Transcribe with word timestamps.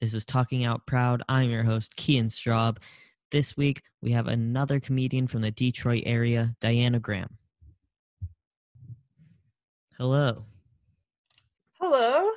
This 0.00 0.14
is 0.14 0.24
Talking 0.24 0.64
Out 0.64 0.86
Proud. 0.86 1.24
I'm 1.28 1.50
your 1.50 1.64
host, 1.64 1.96
Kian 1.96 2.26
Straub. 2.26 2.76
This 3.32 3.56
week, 3.56 3.82
we 4.00 4.12
have 4.12 4.28
another 4.28 4.78
comedian 4.78 5.26
from 5.26 5.42
the 5.42 5.50
Detroit 5.50 6.04
area, 6.06 6.54
Diana 6.60 7.00
Graham. 7.00 7.36
Hello. 9.96 10.44
Hello. 11.80 12.30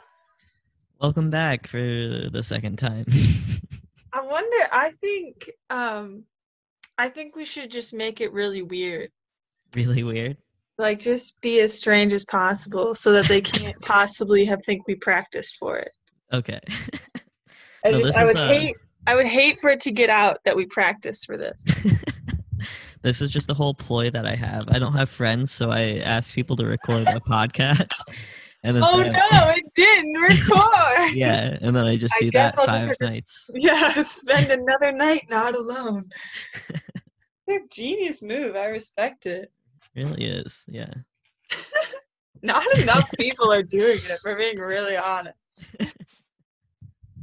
Welcome 1.00 1.30
back 1.30 1.68
for 1.68 1.78
the 1.78 2.42
second 2.42 2.78
time. 2.80 3.06
I 4.12 4.22
wonder 4.22 4.68
I 4.72 4.92
think 5.00 5.52
um 5.70 6.24
I 6.98 7.10
think 7.10 7.36
we 7.36 7.46
should 7.46 7.70
just 7.70 7.94
make 7.94 8.22
it 8.22 8.34
really 8.34 8.64
weird. 8.64 9.12
really 9.76 10.02
weird. 10.02 10.38
Like 10.80 11.00
just 11.00 11.40
be 11.42 11.60
as 11.60 11.78
strange 11.78 12.12
as 12.12 12.26
possible 12.26 12.96
so 12.96 13.12
that 13.12 13.28
they 13.28 13.42
can't 13.42 13.80
possibly 13.82 14.46
have 14.46 14.64
think 14.66 14.88
we 14.88 14.96
practiced 14.96 15.58
for 15.58 15.78
it. 15.78 15.92
Okay. 16.34 16.60
I, 17.86 17.90
No, 17.92 18.00
just, 18.00 18.14
this 18.14 18.18
I 18.18 18.22
is, 18.24 18.28
would 18.28 18.40
uh, 18.40 18.48
hate 18.48 18.76
I 19.08 19.16
would 19.16 19.26
hate 19.26 19.60
for 19.60 19.72
it 19.72 19.80
to 19.82 19.92
get 19.92 20.10
out 20.10 20.44
that 20.44 20.56
we 20.56 20.66
practiced 20.66 21.26
for 21.26 21.36
this. 21.38 21.66
this 23.02 23.22
is 23.22 23.32
just 23.32 23.48
the 23.48 23.54
whole 23.54 23.74
ploy 23.74 24.12
that 24.12 24.28
I 24.28 24.36
have. 24.36 24.68
I 24.70 24.78
don't 24.78 24.94
have 24.94 25.10
friends, 25.10 25.52
so 25.52 25.72
I 25.72 25.98
ask 26.04 26.34
people 26.34 26.56
to 26.58 26.66
record 26.66 27.08
a 27.08 27.20
podcast. 27.20 28.00
And 28.64 28.76
then 28.78 28.84
oh 28.86 29.02
say- 29.02 29.10
no, 29.10 29.54
it 29.56 29.64
didn't 29.76 30.14
record. 30.14 31.14
Yeah, 31.16 31.58
and 31.62 31.76
then 31.76 31.86
I 31.88 31.98
just 31.98 32.14
I 32.16 32.20
do 32.20 32.32
that 32.32 32.54
guess 32.54 32.58
I'll 32.60 32.68
just 32.68 32.78
five 32.78 32.88
have 32.90 32.98
to 32.98 33.06
nights. 33.06 33.50
Yeah, 33.56 33.90
spend 34.04 34.52
another 34.52 34.92
night 34.92 35.26
not 35.30 35.56
alone. 35.56 36.06
It's 36.54 37.50
a 37.50 37.60
genius 37.76 38.22
move. 38.22 38.56
I 38.56 38.66
respect 38.66 39.26
it. 39.26 39.52
really 39.96 40.26
is, 40.26 40.64
yeah. 40.70 40.94
Not 42.44 42.64
enough 42.78 43.10
people 43.20 43.52
are 43.52 43.64
doing 43.64 43.98
it, 43.98 44.20
for 44.22 44.36
being 44.36 44.58
really 44.60 44.96
honest. 44.96 45.36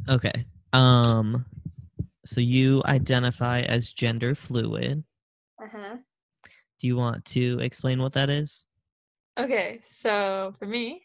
Okay. 0.09 0.47
Um 0.73 1.45
so 2.25 2.41
you 2.41 2.83
identify 2.85 3.61
as 3.61 3.93
gender 3.93 4.35
fluid. 4.35 5.05
Uh-huh. 5.63 5.97
Do 6.79 6.87
you 6.87 6.97
want 6.97 7.25
to 7.27 7.59
explain 7.61 8.01
what 8.01 8.13
that 8.13 8.31
is? 8.31 8.67
Okay, 9.39 9.81
so 9.85 10.53
for 10.59 10.67
me, 10.67 11.03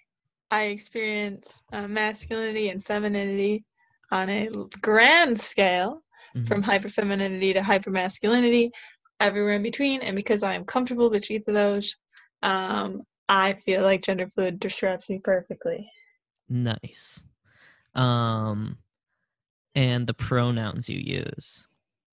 I 0.51 0.63
experience 0.65 1.63
uh, 1.71 1.87
masculinity 1.87 2.69
and 2.69 2.83
femininity 2.83 3.63
on 4.11 4.29
a 4.29 4.49
grand 4.81 5.39
scale, 5.39 6.03
Mhm. 6.35 6.47
from 6.47 6.63
hyperfemininity 6.63 7.53
to 7.53 7.59
hypermasculinity, 7.61 8.69
everywhere 9.19 9.53
in 9.53 9.63
between. 9.63 10.01
And 10.01 10.15
because 10.15 10.43
I 10.43 10.53
am 10.55 10.65
comfortable 10.65 11.09
with 11.09 11.29
each 11.31 11.47
of 11.47 11.53
those, 11.53 11.95
um, 12.41 13.01
I 13.29 13.53
feel 13.53 13.83
like 13.83 14.03
gender 14.03 14.27
fluid 14.27 14.59
describes 14.59 15.09
me 15.09 15.19
perfectly. 15.19 15.89
Nice. 16.49 17.23
Um 17.95 18.77
and 19.75 20.07
the 20.07 20.13
pronouns 20.13 20.89
you 20.89 20.99
use. 20.99 21.67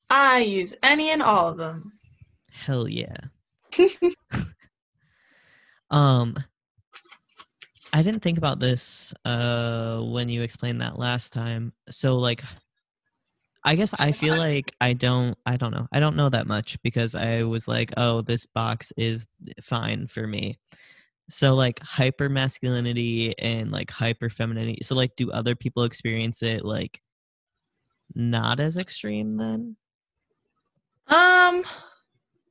I 0.09 0.39
use 0.39 0.75
any 0.83 1.11
and 1.11 1.23
all 1.23 1.49
of 1.49 1.57
them. 1.57 1.93
Hell 2.53 2.89
yeah. 2.89 3.17
Um 5.91 6.37
I 7.93 8.03
didn't 8.03 8.21
think 8.21 8.39
about 8.39 8.61
this 8.61 9.13
uh 9.25 9.99
when 10.01 10.29
you 10.29 10.43
explained 10.43 10.81
that 10.81 11.01
last 11.01 11.33
time. 11.33 11.73
So 11.91 12.17
like 12.17 12.45
I 13.65 13.75
guess 13.75 13.93
I 13.99 14.13
feel 14.13 14.39
like 14.39 14.73
I 14.81 14.95
don't 14.95 15.37
I 15.45 15.57
don't 15.57 15.73
know. 15.73 15.87
I 15.93 16.01
don't 16.01 16.17
know 16.17 16.29
that 16.29 16.47
much 16.47 16.81
because 16.83 17.15
I 17.15 17.43
was 17.43 17.69
like, 17.69 17.93
"Oh, 17.97 18.23
this 18.23 18.47
box 18.47 18.93
is 18.97 19.27
fine 19.63 20.07
for 20.07 20.27
me." 20.27 20.59
So 21.29 21.55
like 21.55 21.79
hyper 21.81 22.29
masculinity 22.29 23.39
and 23.39 23.71
like 23.71 23.91
hyper 23.91 24.31
femininity. 24.31 24.79
So 24.83 24.95
like 24.95 25.15
do 25.17 25.31
other 25.31 25.55
people 25.55 25.85
experience 25.85 26.43
it 26.43 26.65
like 26.65 27.01
not 28.15 28.61
as 28.61 28.77
extreme 28.77 29.37
then? 29.37 29.77
Um, 31.09 31.65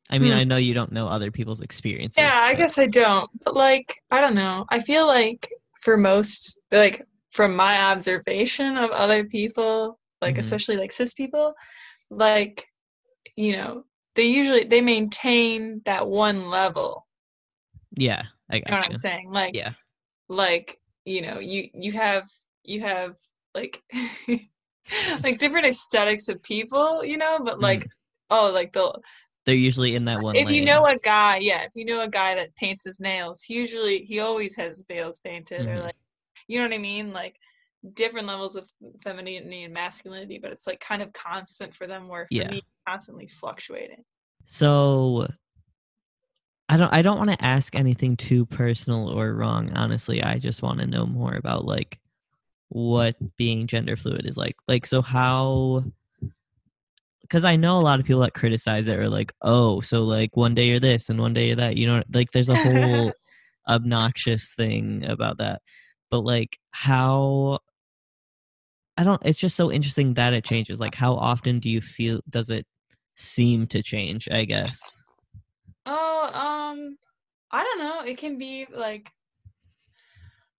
I 0.09 0.17
mean, 0.19 0.33
Hmm. 0.33 0.39
I 0.39 0.43
know 0.43 0.57
you 0.57 0.73
don't 0.73 0.91
know 0.91 1.07
other 1.07 1.31
people's 1.31 1.61
experiences. 1.61 2.17
Yeah, 2.17 2.39
I 2.43 2.53
but- 2.53 2.57
guess 2.59 2.77
I 2.77 2.87
don't. 2.87 3.29
But 3.43 3.55
like, 3.55 4.01
I 4.11 4.21
don't 4.21 4.33
know. 4.35 4.65
I 4.69 4.79
feel 4.81 5.07
like 5.07 5.47
for 5.81 5.95
most, 5.97 6.59
like 6.71 7.05
from 7.31 7.55
my 7.55 7.77
observation 7.91 8.75
of 8.77 8.91
other 8.91 9.23
people, 9.23 9.99
like 10.21 10.35
Mhm. 10.35 10.39
especially 10.39 10.77
like 10.77 10.91
cis 10.91 11.13
people, 11.13 11.53
like 12.09 12.65
you 13.37 13.53
know, 13.53 13.85
they 14.15 14.23
usually 14.23 14.63
they 14.65 14.81
maintain 14.81 15.81
that 15.85 16.07
one 16.07 16.49
level. 16.49 17.07
Yeah, 17.91 18.23
I 18.49 18.57
You 18.57 18.63
know 18.67 18.77
what. 18.77 18.89
I'm 18.89 18.95
saying? 18.95 19.31
Like, 19.31 19.53
Yeah. 19.55 19.73
like 20.27 20.79
you 21.05 21.21
know, 21.21 21.39
you 21.39 21.69
you 21.73 21.91
have 21.93 22.29
you 22.65 22.81
have 22.81 23.17
like 23.55 23.81
like 25.23 25.37
different 25.39 25.65
aesthetics 25.65 26.27
of 26.29 26.41
people, 26.43 27.03
you 27.03 27.17
know, 27.17 27.39
but 27.43 27.59
like 27.59 27.87
oh, 28.29 28.51
like 28.51 28.73
they'll 28.73 29.01
They're 29.45 29.55
usually 29.55 29.95
in 29.95 30.03
that 30.05 30.21
one. 30.21 30.35
if 30.35 30.51
you 30.51 30.65
know 30.65 30.85
a 30.85 30.97
guy, 30.97 31.37
yeah, 31.37 31.63
if 31.63 31.71
you 31.75 31.85
know 31.85 32.03
a 32.03 32.07
guy 32.09 32.35
that 32.35 32.55
paints 32.55 32.83
his 32.83 32.99
nails, 32.99 33.43
he 33.43 33.55
usually 33.55 33.99
he 34.03 34.19
always 34.19 34.55
has 34.55 34.77
his 34.77 34.89
nails 34.89 35.19
painted 35.19 35.67
or 35.67 35.75
Mhm. 35.75 35.83
like 35.83 35.95
you 36.47 36.57
know 36.59 36.65
what 36.65 36.73
I 36.73 36.79
mean? 36.79 37.11
Like 37.13 37.35
different 37.93 38.27
levels 38.27 38.55
of 38.55 38.69
femininity 39.03 39.63
and 39.63 39.73
masculinity, 39.73 40.39
but 40.39 40.51
it's 40.51 40.67
like 40.67 40.79
kind 40.79 41.01
of 41.01 41.13
constant 41.13 41.73
for 41.73 41.87
them 41.87 42.07
where 42.07 42.27
for 42.27 42.35
Yeah. 42.35 42.49
me 42.49 42.61
constantly 42.87 43.27
fluctuating. 43.27 44.03
So 44.45 45.27
I 46.67 46.77
don't 46.77 46.93
I 46.93 47.01
don't 47.01 47.17
want 47.17 47.31
to 47.31 47.43
ask 47.45 47.75
anything 47.75 48.15
too 48.15 48.45
personal 48.45 49.07
or 49.09 49.33
wrong, 49.33 49.71
honestly. 49.73 50.21
I 50.21 50.37
just 50.37 50.61
want 50.61 50.79
to 50.79 50.87
know 50.87 51.05
more 51.05 51.33
about 51.33 51.65
like 51.65 51.99
what 52.69 53.15
being 53.37 53.67
gender 53.67 53.95
fluid 53.95 54.25
is 54.25 54.37
like. 54.37 54.55
Like 54.67 54.85
so 54.85 55.01
how 55.01 55.83
cuz 57.29 57.45
I 57.45 57.55
know 57.55 57.77
a 57.79 57.81
lot 57.81 57.99
of 57.99 58.05
people 58.05 58.21
that 58.21 58.33
criticize 58.33 58.87
it 58.87 58.97
are 58.97 59.09
like, 59.09 59.33
"Oh, 59.41 59.81
so 59.81 60.03
like 60.03 60.35
one 60.35 60.55
day 60.55 60.67
you're 60.67 60.79
this 60.79 61.09
and 61.09 61.19
one 61.19 61.33
day 61.33 61.47
you're 61.47 61.55
that." 61.57 61.77
You 61.77 61.87
know, 61.87 62.03
like 62.13 62.31
there's 62.31 62.49
a 62.49 62.55
whole 62.55 63.13
obnoxious 63.67 64.53
thing 64.55 65.05
about 65.05 65.37
that. 65.39 65.61
But 66.09 66.21
like 66.21 66.57
how 66.71 67.59
I 68.97 69.03
don't 69.03 69.21
it's 69.25 69.39
just 69.39 69.55
so 69.55 69.71
interesting 69.71 70.13
that 70.15 70.33
it 70.33 70.43
changes. 70.43 70.79
Like 70.79 70.95
how 70.95 71.15
often 71.15 71.59
do 71.59 71.69
you 71.69 71.81
feel 71.81 72.19
does 72.29 72.49
it 72.49 72.65
seem 73.15 73.67
to 73.67 73.81
change, 73.83 74.27
I 74.31 74.45
guess? 74.45 75.01
Oh, 75.85 76.29
um 76.33 76.97
I 77.51 77.63
don't 77.63 77.79
know. 77.79 78.03
It 78.05 78.17
can 78.17 78.37
be 78.37 78.67
like 78.73 79.09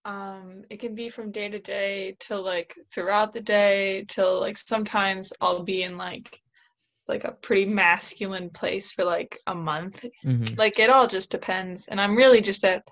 um 0.04 0.62
it 0.70 0.78
can 0.80 0.94
be 0.94 1.08
from 1.10 1.30
day 1.30 1.48
to 1.48 1.58
day 1.58 2.16
till 2.20 2.42
like 2.42 2.74
throughout 2.92 3.32
the 3.32 3.40
day 3.40 4.04
till 4.08 4.40
like 4.40 4.56
sometimes 4.56 5.32
I'll 5.40 5.62
be 5.62 5.82
in 5.82 5.98
like 5.98 6.40
like 7.08 7.24
a 7.24 7.32
pretty 7.32 7.66
masculine 7.66 8.50
place 8.50 8.92
for 8.92 9.04
like 9.04 9.36
a 9.46 9.54
month 9.54 10.04
Mhm. 10.24 10.56
like 10.58 10.78
it 10.78 10.90
all 10.90 11.06
just 11.06 11.30
depends 11.30 11.88
and 11.88 12.00
i'm 12.00 12.16
really 12.16 12.40
just 12.40 12.64
at 12.64 12.82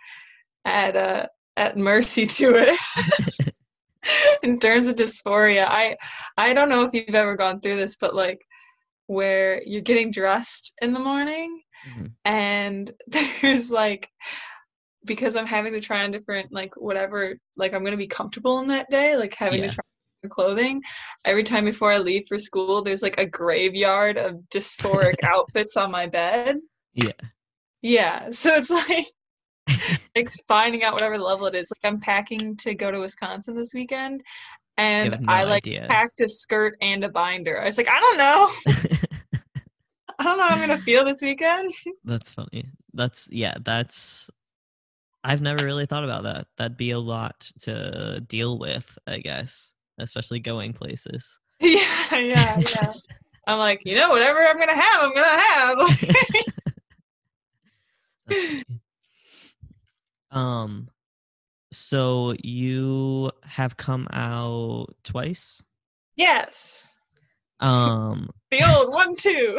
at 0.64 0.96
uh 0.96 1.26
at 1.56 1.76
mercy 1.76 2.26
to 2.38 2.46
it 2.56 2.78
in 4.42 4.58
terms 4.58 4.86
of 4.86 4.96
dysphoria 4.96 5.66
i 5.68 5.96
i 6.36 6.52
don't 6.52 6.68
know 6.68 6.84
if 6.84 6.92
you've 6.92 7.14
ever 7.14 7.36
gone 7.36 7.60
through 7.60 7.76
this 7.76 7.96
but 7.96 8.14
like 8.14 8.40
where 9.06 9.62
you're 9.64 9.80
getting 9.82 10.10
dressed 10.10 10.74
in 10.82 10.92
the 10.92 11.00
morning 11.00 11.60
Mhm. 11.86 12.12
and 12.24 12.90
there's 13.06 13.70
like 13.70 14.08
because 15.06 15.36
i'm 15.36 15.46
having 15.46 15.72
to 15.72 15.80
try 15.80 16.04
on 16.04 16.10
different 16.10 16.50
like 16.52 16.72
whatever 16.76 17.36
like 17.56 17.72
i'm 17.74 17.82
going 17.82 17.92
to 17.92 17.96
be 17.98 18.06
comfortable 18.06 18.58
in 18.58 18.66
that 18.68 18.88
day 18.90 19.16
like 19.16 19.34
having 19.34 19.60
Yeah. 19.62 19.68
to 19.68 19.74
try 19.74 19.82
on 20.24 20.30
clothing 20.30 20.82
every 21.24 21.42
time 21.44 21.64
before 21.64 21.92
i 21.92 21.98
leave 21.98 22.26
for 22.28 22.38
school 22.38 22.82
there's 22.82 23.02
like 23.02 23.18
a 23.18 23.26
graveyard 23.26 24.18
of 24.18 24.34
dysphoric 24.52 25.14
outfits 25.22 25.76
on 25.76 25.90
my 25.90 26.06
bed 26.06 26.56
Yeah. 26.94 27.12
yeah, 27.82 28.30
so 28.32 28.50
it's 28.54 28.70
like 28.70 29.06
like 30.16 30.30
finding 30.48 30.82
out 30.82 30.94
whatever 30.94 31.18
level 31.18 31.46
it 31.46 31.54
is. 31.54 31.70
Like 31.70 31.92
I'm 31.92 32.00
packing 32.00 32.56
to 32.58 32.74
go 32.74 32.90
to 32.90 33.00
Wisconsin 33.00 33.54
this 33.54 33.72
weekend, 33.74 34.22
and 34.78 35.10
no 35.12 35.18
I 35.28 35.44
like 35.44 35.66
idea. 35.66 35.86
packed 35.90 36.20
a 36.22 36.28
skirt 36.28 36.74
and 36.80 37.04
a 37.04 37.10
binder. 37.10 37.60
I 37.60 37.66
was 37.66 37.76
like, 37.76 37.88
I 37.88 38.00
don't 38.00 38.18
know, 38.18 38.48
I 40.18 40.24
don't 40.24 40.38
know 40.38 40.44
how 40.44 40.54
I'm 40.54 40.60
gonna 40.60 40.80
feel 40.82 41.04
this 41.04 41.22
weekend. 41.22 41.70
That's 42.04 42.30
funny. 42.30 42.64
That's 42.94 43.28
yeah, 43.30 43.54
that's 43.62 44.30
I've 45.24 45.42
never 45.42 45.64
really 45.64 45.86
thought 45.86 46.04
about 46.04 46.22
that. 46.24 46.46
That'd 46.56 46.76
be 46.76 46.90
a 46.92 46.98
lot 46.98 47.50
to 47.60 48.20
deal 48.20 48.58
with, 48.58 48.98
I 49.06 49.18
guess, 49.18 49.72
especially 49.98 50.40
going 50.40 50.72
places. 50.72 51.38
yeah, 51.60 51.80
yeah, 52.12 52.58
yeah. 52.58 52.92
I'm 53.46 53.58
like, 53.58 53.82
you 53.84 53.94
know, 53.96 54.10
whatever 54.10 54.40
I'm 54.40 54.58
gonna 54.58 54.74
have, 54.74 55.02
I'm 55.02 55.14
gonna 55.14 55.42
have. 55.42 55.78
Um 60.30 60.90
so 61.72 62.34
you 62.42 63.30
have 63.44 63.78
come 63.78 64.06
out 64.12 64.94
twice? 65.02 65.62
yes, 66.16 66.86
Um 67.60 68.28
the 68.50 68.62
old 68.62 68.94
one 68.94 69.16
too. 69.16 69.58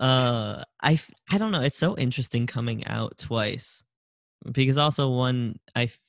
Uh 0.00 0.64
I 0.80 0.94
f- 0.94 1.10
I 1.30 1.38
don't 1.38 1.52
know, 1.52 1.62
it's 1.62 1.78
so 1.78 1.96
interesting 1.96 2.46
coming 2.46 2.86
out 2.86 3.18
twice. 3.18 3.84
Because 4.50 4.78
also 4.78 5.10
one 5.10 5.58
I 5.76 5.84
f- 5.84 6.00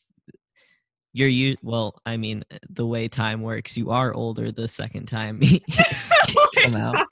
you're 1.13 1.27
you 1.27 1.57
well 1.61 1.99
i 2.05 2.15
mean 2.15 2.41
the 2.69 2.85
way 2.85 3.09
time 3.09 3.41
works 3.41 3.75
you 3.75 3.91
are 3.91 4.13
older 4.13 4.49
the 4.49 4.65
second 4.65 5.07
time 5.07 5.41
come 6.61 6.75
out. 6.75 7.05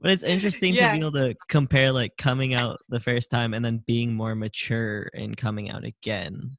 but 0.00 0.10
it's 0.10 0.22
interesting 0.22 0.74
to 0.74 0.90
be 0.92 0.98
able 0.98 1.12
to 1.12 1.34
compare 1.48 1.90
like 1.92 2.16
coming 2.16 2.54
out 2.54 2.78
the 2.88 3.00
first 3.00 3.30
time 3.30 3.54
and 3.54 3.64
then 3.64 3.82
being 3.86 4.14
more 4.14 4.34
mature 4.34 5.08
and 5.14 5.36
coming 5.36 5.70
out 5.70 5.84
again. 5.84 6.56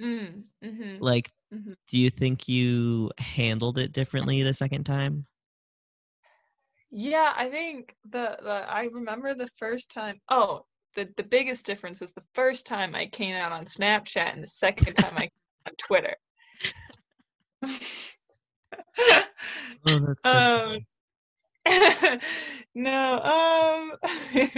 Mm, 0.00 0.44
mhm, 0.64 0.96
like 1.00 1.30
mhm. 1.54 1.74
do 1.88 1.98
you 1.98 2.10
think 2.10 2.48
you 2.48 3.10
handled 3.18 3.78
it 3.78 3.92
differently 3.92 4.42
the 4.42 4.54
second 4.54 4.84
time 4.84 5.26
Yeah, 6.92 7.32
I 7.34 7.48
think 7.48 7.94
the, 8.04 8.38
the 8.42 8.64
I 8.68 8.84
remember 8.92 9.34
the 9.34 9.48
first 9.56 9.90
time. 9.90 10.20
Oh, 10.28 10.66
the 10.94 11.08
the 11.16 11.24
biggest 11.24 11.64
difference 11.64 12.00
was 12.02 12.12
the 12.12 12.24
first 12.34 12.66
time 12.66 12.94
I 12.94 13.06
came 13.06 13.34
out 13.34 13.50
on 13.50 13.64
Snapchat 13.64 14.34
and 14.34 14.42
the 14.42 14.48
second 14.48 14.94
time 14.94 15.14
I 15.16 15.30
on 15.66 15.74
Twitter. 15.78 16.16
oh 19.86 20.14
um, 20.24 20.78
no, 22.74 23.20
um, 23.22 23.92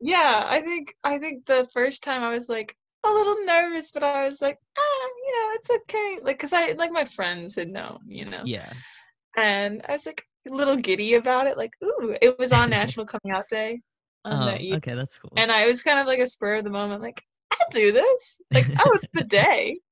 yeah, 0.00 0.46
I 0.48 0.62
think 0.62 0.94
I 1.04 1.18
think 1.18 1.44
the 1.44 1.68
first 1.74 2.02
time 2.02 2.22
I 2.22 2.30
was 2.30 2.48
like 2.48 2.74
a 3.04 3.10
little 3.10 3.44
nervous, 3.44 3.92
but 3.92 4.02
I 4.02 4.24
was 4.24 4.40
like, 4.40 4.56
ah, 4.78 5.08
you 5.26 5.32
know, 5.32 5.52
it's 5.56 5.70
okay. 5.70 6.18
Like, 6.22 6.38
cause 6.38 6.54
I 6.54 6.72
like 6.72 6.90
my 6.90 7.04
friends 7.04 7.56
had 7.56 7.68
known, 7.68 8.00
you 8.06 8.24
know, 8.24 8.42
yeah 8.46 8.72
and 9.36 9.82
I 9.88 9.92
was 9.92 10.06
like 10.06 10.22
a 10.50 10.54
little 10.54 10.76
giddy 10.76 11.14
about 11.14 11.46
it. 11.46 11.56
Like, 11.56 11.70
ooh, 11.82 12.16
it 12.20 12.38
was 12.38 12.52
on 12.52 12.70
National 12.70 13.06
Coming 13.06 13.34
Out 13.36 13.48
Day 13.48 13.80
on 14.24 14.32
oh 14.32 14.46
that 14.46 14.60
okay 14.76 14.94
that's 14.94 15.18
cool 15.18 15.32
and 15.36 15.52
I 15.52 15.66
was 15.66 15.82
kind 15.82 15.98
of 15.98 16.06
like 16.06 16.18
a 16.20 16.26
spur 16.26 16.56
of 16.56 16.64
the 16.64 16.70
moment, 16.70 17.02
like, 17.02 17.20
I'll 17.50 17.58
do 17.72 17.92
this. 17.92 18.38
Like, 18.54 18.66
oh, 18.78 18.92
it's 18.96 19.10
the 19.10 19.24
day. 19.24 19.78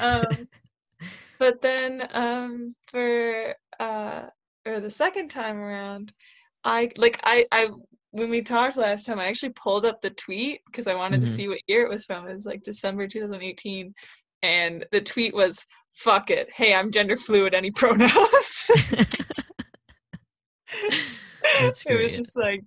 Um, 0.00 0.48
but 1.38 1.60
then 1.62 2.06
um, 2.14 2.74
for 2.88 3.54
uh, 3.78 4.26
or 4.66 4.80
the 4.80 4.90
second 4.90 5.30
time 5.30 5.56
around, 5.58 6.12
I 6.64 6.90
like 6.96 7.18
I 7.24 7.46
I 7.52 7.70
when 8.12 8.30
we 8.30 8.42
talked 8.42 8.76
last 8.76 9.06
time, 9.06 9.18
I 9.20 9.26
actually 9.26 9.50
pulled 9.54 9.86
up 9.86 10.00
the 10.00 10.10
tweet 10.10 10.60
because 10.66 10.86
I 10.86 10.94
wanted 10.94 11.20
to 11.22 11.26
Mhm. 11.26 11.30
see 11.30 11.48
what 11.48 11.60
year 11.66 11.84
it 11.84 11.88
was 11.90 12.04
from. 12.04 12.26
It 12.28 12.34
was 12.34 12.46
like 12.46 12.62
December 12.62 13.06
2018, 13.06 13.94
and 14.42 14.86
the 14.92 15.00
tweet 15.00 15.34
was 15.34 15.66
"fuck 15.92 16.30
it, 16.30 16.48
hey, 16.54 16.74
I'm 16.74 16.90
gender 16.92 17.16
fluid, 17.16 17.54
any 17.54 17.70
pronouns." 17.70 18.70
It 21.86 22.02
was 22.02 22.14
just 22.14 22.36
like, 22.36 22.62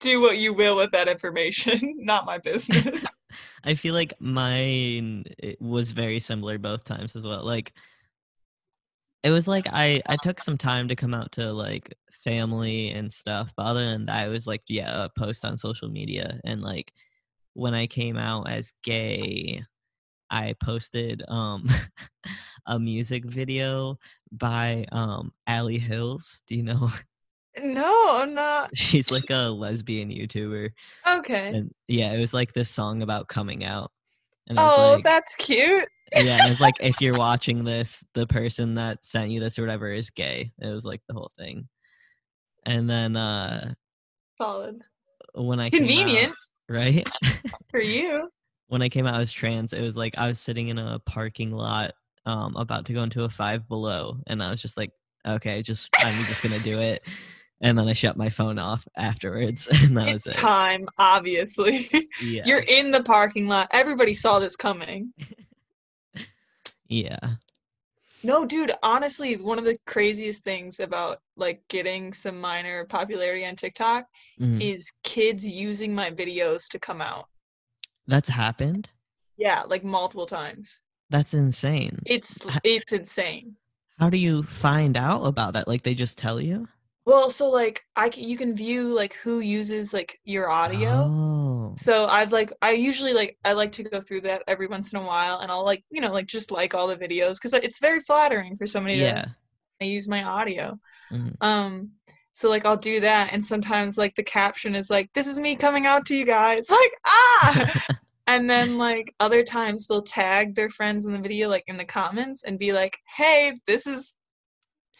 do 0.00 0.20
what 0.20 0.38
you 0.38 0.54
will 0.54 0.76
with 0.76 0.92
that 0.92 1.08
information, 1.08 1.78
not 1.98 2.26
my 2.26 2.38
business. 2.38 3.02
I 3.64 3.74
feel 3.74 3.94
like 3.94 4.12
mine 4.20 5.24
it 5.38 5.60
was 5.60 5.92
very 5.92 6.20
similar 6.20 6.58
both 6.58 6.84
times 6.84 7.16
as 7.16 7.26
well. 7.26 7.44
Like 7.44 7.72
it 9.22 9.30
was 9.30 9.48
like 9.48 9.66
I 9.72 10.02
I 10.08 10.16
took 10.22 10.40
some 10.40 10.58
time 10.58 10.88
to 10.88 10.96
come 10.96 11.14
out 11.14 11.32
to 11.32 11.52
like 11.52 11.94
family 12.12 12.90
and 12.90 13.12
stuff, 13.12 13.52
but 13.56 13.66
other 13.66 13.84
than 13.84 14.06
that, 14.06 14.28
it 14.28 14.30
was 14.30 14.46
like 14.46 14.62
yeah, 14.68 15.04
a 15.04 15.08
post 15.18 15.44
on 15.44 15.56
social 15.56 15.88
media 15.88 16.40
and 16.44 16.60
like 16.60 16.92
when 17.54 17.74
I 17.74 17.86
came 17.86 18.16
out 18.16 18.50
as 18.50 18.72
gay, 18.82 19.64
I 20.30 20.54
posted 20.62 21.22
um 21.28 21.66
a 22.66 22.78
music 22.78 23.24
video 23.24 23.98
by 24.30 24.84
um 24.92 25.32
Ally 25.46 25.78
Hills. 25.78 26.42
Do 26.46 26.54
you 26.54 26.62
know? 26.62 26.88
No, 27.62 28.06
I'm 28.20 28.34
not. 28.34 28.76
She's 28.76 29.10
like 29.10 29.30
a 29.30 29.48
lesbian 29.50 30.08
YouTuber. 30.10 30.70
Okay. 31.08 31.48
And 31.48 31.72
yeah, 31.88 32.12
it 32.12 32.18
was 32.20 32.34
like 32.34 32.52
this 32.52 32.70
song 32.70 33.02
about 33.02 33.28
coming 33.28 33.64
out. 33.64 33.90
And 34.48 34.58
Oh, 34.58 34.92
like, 34.94 35.04
that's 35.04 35.34
cute. 35.36 35.88
yeah, 36.14 36.20
and 36.38 36.46
it 36.46 36.50
was 36.50 36.60
like 36.60 36.74
if 36.80 37.00
you're 37.00 37.14
watching 37.18 37.64
this, 37.64 38.02
the 38.14 38.26
person 38.26 38.74
that 38.74 39.04
sent 39.04 39.30
you 39.30 39.40
this 39.40 39.58
or 39.58 39.62
whatever 39.62 39.90
is 39.92 40.10
gay. 40.10 40.52
It 40.60 40.68
was 40.68 40.84
like 40.84 41.00
the 41.08 41.14
whole 41.14 41.32
thing. 41.38 41.68
And 42.66 42.88
then 42.88 43.16
uh 43.16 43.74
Solid. 44.40 44.82
when 45.34 45.60
I 45.60 45.70
came 45.70 45.84
out, 45.84 45.88
Convenient 45.88 46.34
right? 46.68 47.08
for 47.70 47.80
you. 47.80 48.28
when 48.68 48.82
I 48.82 48.88
came 48.88 49.06
out 49.06 49.20
as 49.20 49.32
trans, 49.32 49.72
it 49.72 49.80
was 49.80 49.96
like 49.96 50.14
I 50.18 50.26
was 50.28 50.40
sitting 50.40 50.68
in 50.68 50.78
a 50.78 50.98
parking 51.00 51.50
lot, 51.52 51.92
um, 52.26 52.56
about 52.56 52.86
to 52.86 52.92
go 52.92 53.02
into 53.02 53.24
a 53.24 53.28
five 53.28 53.68
below, 53.68 54.16
and 54.26 54.42
I 54.42 54.50
was 54.50 54.60
just 54.62 54.76
like, 54.76 54.90
okay, 55.26 55.62
just 55.62 55.88
I'm 55.98 56.14
just 56.24 56.42
gonna 56.42 56.58
do 56.58 56.78
it. 56.78 57.02
And 57.64 57.78
then 57.78 57.88
I 57.88 57.94
shut 57.94 58.18
my 58.18 58.28
phone 58.28 58.58
off 58.58 58.86
afterwards, 58.94 59.66
and 59.72 59.96
that 59.96 60.08
It's 60.08 60.26
was 60.26 60.36
it. 60.36 60.40
time, 60.40 60.86
obviously. 60.98 61.88
Yeah, 62.22 62.42
You're 62.46 62.60
in 62.60 62.90
the 62.90 63.02
parking 63.02 63.48
lot. 63.48 63.68
Everybody 63.72 64.12
saw 64.14 64.38
this 64.38 64.54
coming. 64.54 65.12
yeah, 66.88 67.18
No, 68.22 68.44
dude, 68.44 68.72
honestly, 68.82 69.34
one 69.36 69.58
of 69.58 69.64
the 69.64 69.76
craziest 69.86 70.44
things 70.44 70.78
about 70.80 71.18
like 71.36 71.62
getting 71.68 72.12
some 72.12 72.38
minor 72.40 72.84
popularity 72.84 73.44
on 73.46 73.56
TikTok 73.56 74.04
Mhm. 74.40 74.60
is 74.60 74.92
kids 75.02 75.44
using 75.44 75.94
my 75.94 76.10
videos 76.10 76.68
to 76.68 76.78
come 76.78 77.00
out. 77.00 77.26
that's 78.06 78.28
happened. 78.28 78.90
Yeah, 79.38 79.62
like 79.66 79.82
multiple 79.84 80.26
times. 80.26 80.82
That's 81.08 81.32
insane. 81.32 81.98
It's 82.04 82.38
it's 82.62 82.92
insane. 82.92 83.56
How 83.98 84.10
do 84.10 84.18
you 84.18 84.42
find 84.42 84.96
out 84.98 85.22
about 85.24 85.54
that? 85.54 85.66
Like 85.66 85.82
they 85.82 85.94
just 85.94 86.18
tell 86.18 86.38
you? 86.40 86.68
Well, 87.06 87.28
so 87.28 87.50
like 87.50 87.84
I 87.96 88.08
can, 88.08 88.24
you 88.24 88.36
can 88.36 88.54
view 88.54 88.94
like 88.94 89.14
who 89.14 89.40
uses 89.40 89.92
like 89.92 90.18
your 90.24 90.48
audio. 90.50 90.88
Oh, 90.88 91.74
So 91.76 92.06
I've 92.06 92.32
like 92.32 92.52
I 92.62 92.72
usually 92.72 93.12
like 93.12 93.36
I 93.44 93.52
like 93.52 93.72
to 93.72 93.82
go 93.82 94.00
through 94.00 94.22
that 94.22 94.42
every 94.46 94.66
once 94.66 94.92
in 94.92 94.98
a 94.98 95.02
while 95.02 95.40
and 95.40 95.50
I'll 95.50 95.64
like, 95.64 95.84
you 95.90 96.00
know, 96.00 96.12
like 96.12 96.26
just 96.26 96.50
like 96.50 96.74
all 96.74 96.86
the 96.86 96.96
videos 96.96 97.40
cuz 97.40 97.52
it's 97.52 97.78
very 97.78 98.00
flattering 98.00 98.56
for 98.56 98.66
somebody 98.66 98.96
yeah. 98.96 99.26
to 99.80 99.86
use 99.86 100.08
my 100.08 100.22
audio. 100.24 100.78
Mhm. 101.12 101.36
Um 101.42 101.90
so 102.32 102.48
like 102.48 102.64
I'll 102.64 102.76
do 102.76 103.00
that 103.00 103.32
and 103.32 103.44
sometimes 103.44 103.98
like 103.98 104.14
the 104.14 104.22
caption 104.22 104.74
is 104.74 104.88
like 104.88 105.12
this 105.12 105.26
is 105.26 105.38
me 105.38 105.56
coming 105.56 105.84
out 105.86 106.06
to 106.06 106.16
you 106.16 106.24
guys. 106.24 106.68
Like 106.70 106.92
ah. 107.06 107.86
and 108.26 108.48
then 108.48 108.78
like 108.78 109.14
other 109.20 109.42
times 109.42 109.86
they'll 109.86 110.02
tag 110.02 110.54
their 110.54 110.70
friends 110.70 111.04
in 111.04 111.12
the 111.12 111.20
video 111.20 111.50
like 111.50 111.64
in 111.66 111.76
the 111.76 111.84
comments 111.84 112.44
and 112.44 112.58
be 112.58 112.72
like, 112.72 112.98
"Hey, 113.14 113.52
this 113.66 113.86
is 113.86 114.16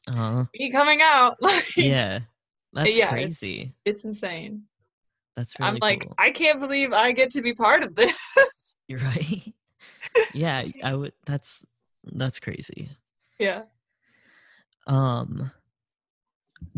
uh, 0.09 0.45
me 0.59 0.71
coming 0.71 1.01
out." 1.03 1.37
Like 1.41 1.77
yeah. 1.77 2.21
That's 2.73 2.97
Yeah, 2.97 3.05
it's- 3.05 3.13
crazy. 3.13 3.75
it's 3.85 4.05
insane. 4.05 4.65
That's 5.37 5.59
really 5.59 5.71
I'm 5.73 5.79
like, 5.81 6.03
cool. 6.03 6.15
I 6.19 6.31
can't 6.31 6.61
believe 6.61 6.93
I 6.93 7.13
get 7.13 7.31
to 7.33 7.43
be 7.43 7.55
part 7.55 7.83
of 7.85 7.95
this. 7.97 8.77
You're 8.89 9.01
right. 9.01 9.53
yeah, 10.35 10.65
I 10.83 10.95
would. 10.95 11.13
That's 11.27 11.65
that's 12.05 12.39
crazy. 12.39 12.91
yeah. 13.39 13.63
Um, 14.87 15.51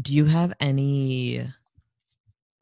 do 0.00 0.14
you 0.14 0.24
have 0.26 0.52
any? 0.60 1.40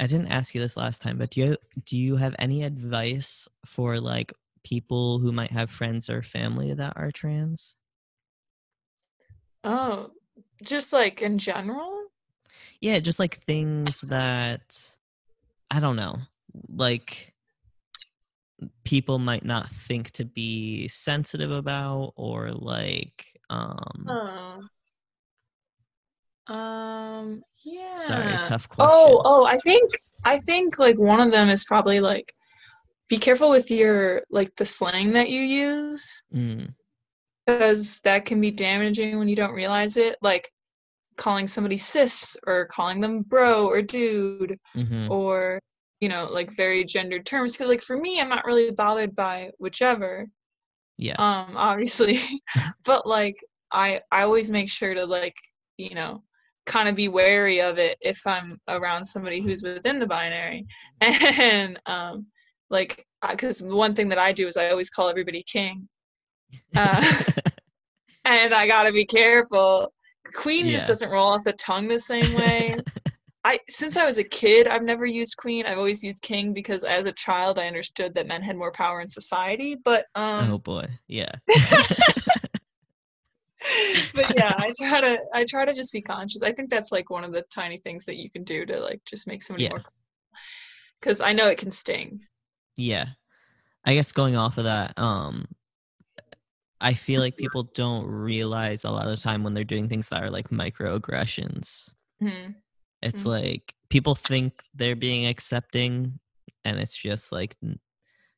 I 0.01 0.07
didn't 0.07 0.29
ask 0.33 0.55
you 0.55 0.61
this 0.61 0.77
last 0.77 1.01
time, 1.03 1.19
but 1.19 1.31
do 1.31 1.41
you 1.41 1.57
do 1.85 1.97
you 1.99 2.17
have 2.17 2.35
any 2.39 2.65
advice 2.65 3.49
for 3.67 4.01
like 4.01 4.33
people 4.65 5.19
who 5.21 5.31
might 5.31 5.53
have 5.53 5.71
friends 5.71 6.09
or 6.11 6.23
family 6.23 6.73
that 6.75 6.95
are 6.97 7.13
trans? 7.13 7.77
Oh, 9.63 10.11
just 10.65 10.93
like 10.93 11.23
in 11.23 11.39
general? 11.39 12.05
Yeah, 12.81 12.99
just 12.99 13.19
like 13.19 13.39
things 13.45 14.01
that 14.03 14.95
I 15.71 15.81
don't 15.81 15.97
know, 15.97 16.17
like 16.69 17.33
people 18.85 19.19
might 19.19 19.45
not 19.45 19.69
think 19.71 20.11
to 20.13 20.25
be 20.25 20.89
sensitive 20.89 21.51
about 21.51 22.13
or 22.17 22.53
like 22.53 23.27
um 23.51 24.07
Oh. 24.09 24.61
Um, 26.47 27.43
yeah. 27.65 27.97
sorry, 27.97 28.39
tough 28.49 28.69
question. 28.69 29.13
Oh, 29.15 29.23
oh, 29.25 29.47
I 29.47 29.57
think 29.59 29.91
I 30.25 30.39
think 30.39 30.79
like 30.79 30.99
one 30.99 31.21
of 31.21 31.33
them 31.33 31.49
is 31.49 31.65
probably 31.65 32.01
like 32.01 32.35
be 33.09 33.17
careful 33.17 33.51
with 33.51 33.71
your 33.71 34.23
like 34.31 34.55
the 34.57 34.67
slang 34.67 35.13
that 35.13 35.31
you 35.31 35.41
use 35.41 36.23
Mm, 36.35 36.75
because 37.47 38.01
that 38.01 38.27
can 38.27 38.41
be 38.41 38.51
damaging 38.51 39.19
when 39.19 39.29
you 39.29 39.37
don't 39.37 39.55
realize 39.55 39.97
it. 39.97 40.17
Like 40.21 40.51
calling 41.17 41.47
somebody 41.47 41.77
cis 41.77 42.37
or 42.47 42.67
calling 42.67 43.01
them 43.01 43.23
bro 43.23 43.67
or 43.67 43.83
dude 43.83 44.57
mhm, 44.77 45.09
or 45.11 45.61
you 46.01 46.09
know 46.09 46.29
like 46.31 46.51
very 46.51 46.85
gendered 46.85 47.25
terms 47.25 47.53
because 47.53 47.69
like 47.69 47.83
for 47.83 47.97
me 47.97 48.21
i'm 48.21 48.29
not 48.29 48.45
really 48.45 48.71
bothered 48.71 49.15
by 49.15 49.51
whichever 49.59 50.27
yeah. 50.99 51.15
um 51.19 51.55
obviously. 51.57 52.19
But 52.85 53.07
like 53.07 53.37
i 53.73 54.01
i 54.11 54.23
always 54.23 54.51
make 54.51 54.71
sure 54.71 54.95
to 54.95 55.05
like 55.07 55.37
you 55.79 55.95
know 55.95 56.23
kind 56.67 56.89
of 56.89 56.95
be 56.95 57.09
wary 57.09 57.61
of 57.61 57.79
it 57.79 57.97
if 58.01 58.21
i'm 58.27 58.59
around 58.69 59.05
somebody 59.05 59.41
who's 59.41 59.63
within 59.63 59.99
the 59.99 60.07
binary. 60.07 60.67
And 61.01 61.79
um 61.87 62.27
like 62.71 63.07
because 63.31 63.63
one 63.63 63.95
thing 63.95 64.09
that 64.09 64.19
i 64.19 64.33
do 64.33 64.47
is 64.47 64.57
i 64.57 64.71
always 64.71 64.91
call 64.91 65.09
everybody 65.09 65.43
king. 65.43 65.89
Uh, 66.77 67.23
and 68.25 68.55
i 68.55 68.67
gotta 68.67 68.93
be 68.93 69.05
careful 69.05 69.93
queen 70.35 70.69
just 70.69 70.87
doesn't 70.87 71.11
roll 71.11 71.29
off 71.29 71.45
the 71.45 71.53
tongue 71.55 71.89
the 71.89 71.99
same 71.99 72.33
way 72.35 72.75
I 73.45 73.59
since 73.69 73.97
I 73.99 74.07
was 74.07 74.17
a 74.17 74.25
kid, 74.25 74.69
I've 74.69 74.83
never 74.83 75.05
used 75.05 75.37
queen. 75.37 75.67
I've 75.67 75.77
always 75.77 76.03
used 76.03 76.23
king 76.23 76.55
because 76.55 76.83
as 76.83 77.05
a 77.05 77.13
child, 77.13 77.59
I 77.59 77.67
understood 77.67 78.15
that 78.15 78.27
men 78.27 78.41
had 78.43 78.57
more 78.57 78.73
power 78.73 79.03
in 79.03 79.09
society. 79.09 79.77
But 79.77 80.07
um, 80.15 80.51
oh 80.51 80.59
boy, 80.59 80.89
yeah. 81.09 81.31
but 84.15 84.35
yeah, 84.35 84.55
I 84.57 84.73
try 84.79 85.01
to 85.03 85.19
I 85.35 85.45
try 85.45 85.67
to 85.67 85.75
just 85.75 85.93
be 85.93 86.01
conscious. 86.01 86.43
I 86.43 86.53
think 86.53 86.71
that's 86.71 86.91
like 86.91 87.11
one 87.11 87.23
of 87.23 87.35
the 87.35 87.43
tiny 87.55 87.77
things 87.77 88.07
that 88.07 88.17
you 88.17 88.31
can 88.31 88.45
do 88.45 88.65
to 88.65 88.81
like 88.81 89.03
just 89.05 89.27
make 89.27 89.43
somebody 89.43 89.65
Yeah. 89.65 89.71
more. 89.71 89.85
Because 91.01 91.21
I 91.21 91.35
know 91.35 91.49
it 91.49 91.59
can 91.59 91.71
sting. 91.71 92.21
Yeah. 92.79 93.09
I 93.85 93.93
guess 93.93 94.13
going 94.13 94.37
off 94.37 94.57
of 94.57 94.65
that, 94.65 94.99
um 94.99 95.47
I 96.85 96.95
feel 96.95 97.21
like 97.21 97.37
people 97.39 97.65
don't 97.75 98.07
realize 98.07 98.85
a 98.85 98.91
lot 98.91 99.07
of 99.07 99.17
the 99.17 99.23
time 99.23 99.43
when 99.43 99.55
they're 99.55 99.65
doing 99.65 99.89
things 99.89 100.09
that 100.11 100.23
are 100.23 100.31
like 100.31 100.51
microaggressions. 100.51 101.95
Mhm. 102.23 102.55
It's 103.03 103.23
Mhm. 103.23 103.27
like 103.27 103.75
people 103.89 104.15
think 104.15 104.53
they're 104.75 104.97
being 104.97 105.27
accepting 105.27 106.19
and 106.65 106.79
it's 106.79 106.97
just 106.97 107.33
like 107.33 107.57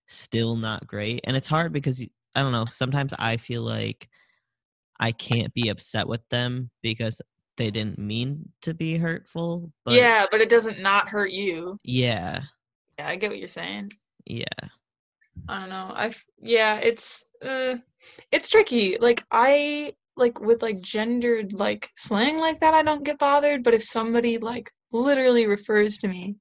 still 0.07 0.57
not 0.57 0.87
great. 0.87 1.21
And 1.25 1.37
it's 1.37 1.49
hard 1.49 1.73
because 1.73 2.03
I 2.35 2.41
don't 2.43 2.53
know, 2.53 2.65
sometimes 2.67 3.13
I 3.19 3.37
feel 3.37 3.63
like 3.63 4.09
I 5.01 5.13
can't 5.13 5.53
be 5.55 5.69
upset 5.69 6.07
with 6.07 6.27
them 6.29 6.71
because 6.83 7.21
they 7.57 7.71
didn't 7.71 7.99
mean 7.99 8.53
to 8.63 8.75
be 8.75 8.97
hurtful. 8.97 9.73
But 9.85 9.95
yeah, 9.95 10.27
but 10.31 10.41
it 10.41 10.49
doesn't 10.49 10.81
not 10.81 11.09
hurt 11.09 11.31
you. 11.33 11.79
Yeah. 11.83 12.43
Yeah, 12.99 13.09
I 13.09 13.17
get 13.17 13.31
what 13.31 13.39
you're 13.39 13.49
saying. 13.49 13.93
Yeah. 14.25 14.45
I 15.49 15.61
don't 15.61 15.69
know. 15.69 15.93
I've 15.95 16.23
yeah, 16.39 16.79
it's 16.79 17.27
uh, 17.43 17.77
it's 18.33 18.49
tricky. 18.49 18.97
Like 18.99 19.25
I 19.31 19.93
like 20.17 20.41
with 20.41 20.63
like 20.63 20.81
gendered 20.81 21.53
like 21.53 21.89
slang 21.97 22.39
like 22.39 22.61
that, 22.61 22.75
I 22.75 22.83
don't 22.83 23.05
get 23.05 23.19
bothered. 23.19 23.63
But 23.63 23.75
if 23.75 23.83
somebody 23.83 24.39
like 24.39 24.71
literally 24.93 25.47
refers 25.47 25.99
to 25.99 26.09
me 26.09 26.37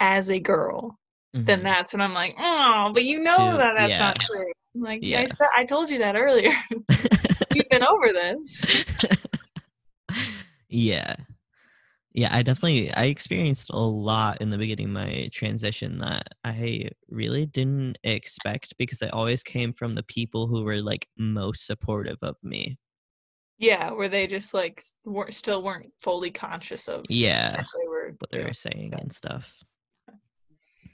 as 0.00 0.30
a 0.30 0.40
girl, 0.40 0.98
then 1.34 1.60
mhm. 1.60 1.64
that's 1.64 1.92
when 1.92 2.00
I'm 2.00 2.14
like, 2.14 2.34
oh, 2.38 2.90
but 2.94 3.04
you 3.04 3.20
know 3.20 3.52
Too- 3.52 3.56
that 3.58 3.74
that's 3.76 3.90
yeah. 3.92 3.98
not 3.98 4.18
true. 4.18 4.52
I'm 4.74 4.80
like, 4.80 5.00
Yeah. 5.02 5.20
I 5.20 5.26
said, 5.26 5.46
I 5.54 5.64
told 5.64 5.90
you 5.90 5.98
that 5.98 6.16
earlier. 6.16 6.52
We've 7.54 7.68
been 7.68 7.84
over 7.84 8.08
this. 8.12 8.84
yeah 10.68 11.14
yeah 12.14 12.28
i 12.32 12.42
definitely 12.42 12.92
i 12.94 13.04
experienced 13.04 13.70
a 13.70 13.76
lot 13.76 14.40
in 14.40 14.50
the 14.50 14.58
beginning 14.58 14.86
of 14.86 14.92
my 14.92 15.28
transition 15.32 15.98
that 15.98 16.28
i 16.44 16.88
really 17.08 17.46
didn't 17.46 17.96
expect 18.04 18.76
because 18.78 19.02
i 19.02 19.08
always 19.08 19.42
came 19.42 19.72
from 19.72 19.94
the 19.94 20.02
people 20.04 20.46
who 20.46 20.62
were 20.62 20.82
like 20.82 21.08
most 21.16 21.66
supportive 21.66 22.18
of 22.22 22.36
me 22.42 22.78
Yeah, 23.58 23.90
where 23.90 24.08
they 24.08 24.26
just 24.26 24.54
like 24.54 24.82
weren't 25.04 25.34
still 25.34 25.62
weren't 25.62 25.92
fully 26.00 26.30
conscious 26.30 26.88
of 26.88 27.04
yeah 27.08 27.56
what 27.56 27.66
they 27.78 27.88
were 27.88 28.14
what 28.18 28.30
they 28.30 28.44
were 28.44 28.54
saying 28.54 28.92
and 28.98 29.10
stuff 29.10 29.62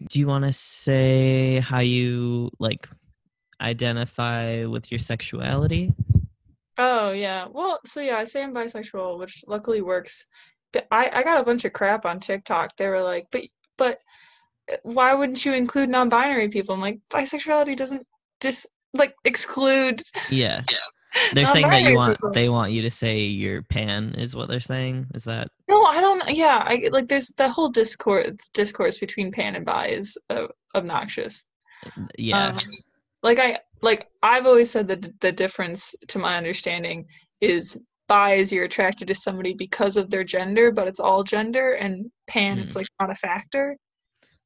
do 0.08 0.20
you 0.20 0.28
want 0.28 0.44
to 0.44 0.52
say 0.52 1.58
how 1.60 1.80
you 1.80 2.50
like 2.60 2.88
identify 3.60 4.64
with 4.66 4.92
your 4.92 5.00
sexuality 5.00 5.92
Oh 6.80 7.10
yeah. 7.10 7.46
Well, 7.50 7.80
so 7.84 8.00
yeah, 8.00 8.18
I 8.18 8.24
say 8.24 8.42
I'm 8.44 8.54
bisexual, 8.54 9.18
which 9.18 9.42
luckily 9.48 9.82
works. 9.82 10.26
I 10.90 11.10
I 11.12 11.22
got 11.22 11.40
a 11.40 11.44
bunch 11.44 11.64
of 11.64 11.72
crap 11.72 12.04
on 12.06 12.20
TikTok. 12.20 12.76
They 12.76 12.88
were 12.88 13.02
like, 13.02 13.28
"But 13.30 13.42
but 13.76 13.98
uh, 14.70 14.76
why 14.82 15.14
wouldn't 15.14 15.44
you 15.44 15.54
include 15.54 15.88
non-binary 15.88 16.48
people?" 16.48 16.74
I'm 16.74 16.80
like, 16.80 17.00
bisexuality 17.10 17.76
doesn't 17.76 18.06
just 18.40 18.66
like 18.94 19.14
exclude 19.24 20.02
yeah 20.30 20.62
they're 21.32 21.46
saying 21.46 21.68
that 21.68 21.82
you 21.82 21.94
want 21.94 22.16
people. 22.16 22.30
they 22.32 22.48
want 22.48 22.72
you 22.72 22.82
to 22.82 22.90
say 22.90 23.20
you're 23.20 23.62
pan 23.62 24.14
is 24.16 24.36
what 24.36 24.48
they're 24.48 24.60
saying 24.60 25.06
is 25.14 25.24
that 25.24 25.48
No, 25.68 25.84
I 25.84 26.00
don't. 26.00 26.22
Yeah, 26.28 26.62
I 26.64 26.88
like. 26.92 27.08
There's 27.08 27.28
the 27.28 27.48
whole 27.48 27.68
discourse 27.68 28.30
discourse 28.52 28.98
between 28.98 29.32
pan 29.32 29.56
and 29.56 29.64
bi 29.64 29.86
is 29.88 30.18
uh, 30.30 30.46
obnoxious. 30.74 31.46
yeah 32.18 32.48
Um, 32.48 32.56
like 33.22 33.38
I 33.38 33.58
like 33.82 34.08
I've 34.22 34.46
always 34.46 34.70
said 34.70 34.88
that 34.88 35.20
the 35.20 35.32
difference, 35.32 35.94
to 36.08 36.18
my 36.18 36.36
understanding, 36.36 37.06
is 37.40 37.80
bi 38.08 38.32
is 38.34 38.52
you're 38.52 38.64
attracted 38.64 39.08
to 39.08 39.14
somebody 39.14 39.54
because 39.54 39.96
of 39.96 40.10
their 40.10 40.24
gender, 40.24 40.70
but 40.72 40.88
it's 40.88 41.00
all 41.00 41.22
gender, 41.22 41.72
and 41.74 42.10
pan 42.26 42.58
it's 42.58 42.72
Mm. 42.74 42.76
like 42.76 42.86
not 43.00 43.10
a 43.10 43.14
factor. 43.14 43.76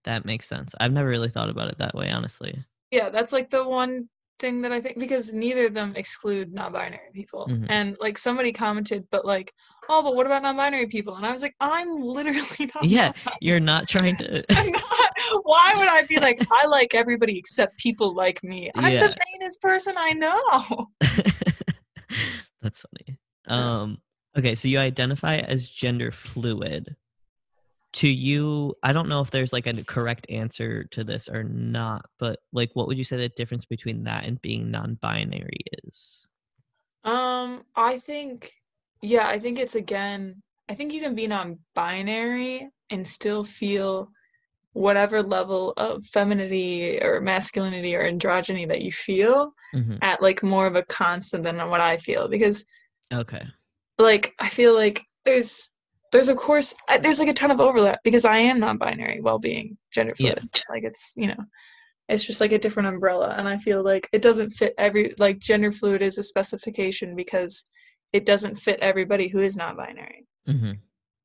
That 0.04 0.24
makes 0.24 0.46
sense. 0.48 0.74
I've 0.80 0.92
never 0.92 1.08
really 1.08 1.28
thought 1.30 1.48
about 1.48 1.68
it 1.68 1.78
that 1.78 1.94
way, 1.94 2.10
honestly. 2.10 2.62
Yeah, 2.90 3.08
that's 3.08 3.32
like 3.32 3.48
the 3.50 3.66
one 3.66 4.08
thing 4.40 4.60
that 4.62 4.72
I 4.72 4.80
think 4.80 4.98
because 4.98 5.32
neither 5.32 5.66
of 5.66 5.74
them 5.74 5.92
exclude 5.94 6.52
non-binary 6.52 7.10
people. 7.14 7.46
Mhm. 7.48 7.66
And 7.68 7.96
like 8.00 8.18
somebody 8.18 8.50
commented, 8.50 9.06
but 9.12 9.24
like, 9.24 9.52
oh, 9.88 10.02
but 10.02 10.16
what 10.16 10.26
about 10.26 10.42
non-binary 10.42 10.88
people? 10.88 11.14
And 11.14 11.24
I 11.24 11.30
was 11.30 11.42
like, 11.42 11.54
I'm 11.60 11.88
literally 11.92 12.40
not. 12.74 12.82
Yeah, 12.82 13.12
you're 13.40 13.60
not 13.60 13.86
trying 13.88 14.16
to. 14.16 14.44
I'm 14.58 14.72
not. 14.72 15.10
Why 15.44 15.72
would 15.76 15.88
I 15.88 16.02
be 16.08 16.18
like, 16.18 16.44
I 16.50 16.66
like 16.66 16.94
everybody 16.94 17.38
except 17.38 17.78
people 17.78 18.12
like 18.14 18.42
me? 18.42 18.70
I'm 18.74 18.92
Yeah. 18.92 19.06
the 19.06 19.16
vainest 19.32 19.62
person 19.62 19.94
I 19.96 20.10
know. 20.12 20.88
That's 22.60 22.80
funny. 22.80 23.11
Um. 23.52 23.98
Okay, 24.36 24.54
so 24.54 24.68
you 24.68 24.78
identify 24.78 25.36
as 25.36 25.68
gender 25.68 26.10
fluid. 26.10 26.96
To 27.94 28.08
you, 28.08 28.74
I 28.82 28.94
don't 28.94 29.08
know 29.08 29.20
if 29.20 29.30
there's 29.30 29.52
like 29.52 29.66
a 29.66 29.84
correct 29.84 30.26
answer 30.30 30.84
to 30.84 31.04
this 31.04 31.28
or 31.28 31.44
not, 31.44 32.06
but 32.18 32.38
like, 32.50 32.70
what 32.72 32.86
would 32.86 32.96
you 32.96 33.04
say 33.04 33.18
the 33.18 33.28
difference 33.28 33.66
between 33.66 34.04
that 34.04 34.24
and 34.24 34.40
being 34.40 34.70
non-binary 34.70 35.60
is? 35.84 36.26
Um, 37.04 37.64
I 37.76 37.98
think, 37.98 38.50
yeah, 39.02 39.28
I 39.28 39.38
think 39.38 39.58
it's 39.58 39.74
again, 39.74 40.42
I 40.70 40.74
think 40.74 40.94
you 40.94 41.02
can 41.02 41.14
be 41.14 41.26
non-binary 41.26 42.70
and 42.88 43.06
still 43.06 43.44
feel 43.44 44.10
whatever 44.72 45.22
level 45.22 45.74
of 45.76 46.02
femininity 46.06 46.98
or 47.02 47.20
masculinity 47.20 47.94
or 47.94 48.04
androgyny 48.04 48.66
that 48.68 48.80
you 48.80 48.90
feel 48.90 49.52
Mhm. 49.74 49.98
at 50.00 50.22
like 50.22 50.42
more 50.42 50.66
of 50.66 50.76
a 50.76 50.84
constant 50.84 51.42
than 51.42 51.58
what 51.68 51.82
I 51.82 51.98
feel 51.98 52.26
because 52.26 52.64
Okay. 53.12 53.44
like 53.98 54.34
I 54.40 54.48
feel 54.48 54.74
like 54.74 55.02
there's 55.24 55.72
there's 56.12 56.28
of 56.28 56.36
course 56.36 56.74
I- 56.88 56.98
there's 56.98 57.18
like 57.18 57.28
a 57.28 57.34
ton 57.34 57.50
of 57.50 57.60
overlap 57.60 58.00
because 58.04 58.24
I 58.24 58.38
am 58.38 58.60
non-binary 58.60 59.20
while 59.20 59.38
being 59.38 59.76
gender 59.92 60.14
Yeah. 60.18 60.34
fluid. 60.34 60.60
Like 60.68 60.84
it's 60.84 61.12
you 61.16 61.28
know 61.28 61.44
it's 62.08 62.24
just 62.24 62.40
like 62.40 62.52
a 62.52 62.58
different 62.58 62.88
umbrella 62.88 63.34
and 63.38 63.48
I 63.48 63.58
feel 63.58 63.82
like 63.84 64.08
it 64.12 64.22
doesn't 64.22 64.50
fit 64.50 64.74
every 64.78 65.14
like 65.18 65.38
gender 65.38 65.70
fluid 65.72 66.02
is 66.02 66.18
a 66.18 66.22
specification 66.22 67.14
because 67.16 67.64
it 68.12 68.26
doesn't 68.26 68.56
fit 68.56 68.80
everybody 68.80 69.28
who 69.28 69.38
is 69.40 69.56
non-binary. 69.56 70.26
hmm 70.46 70.72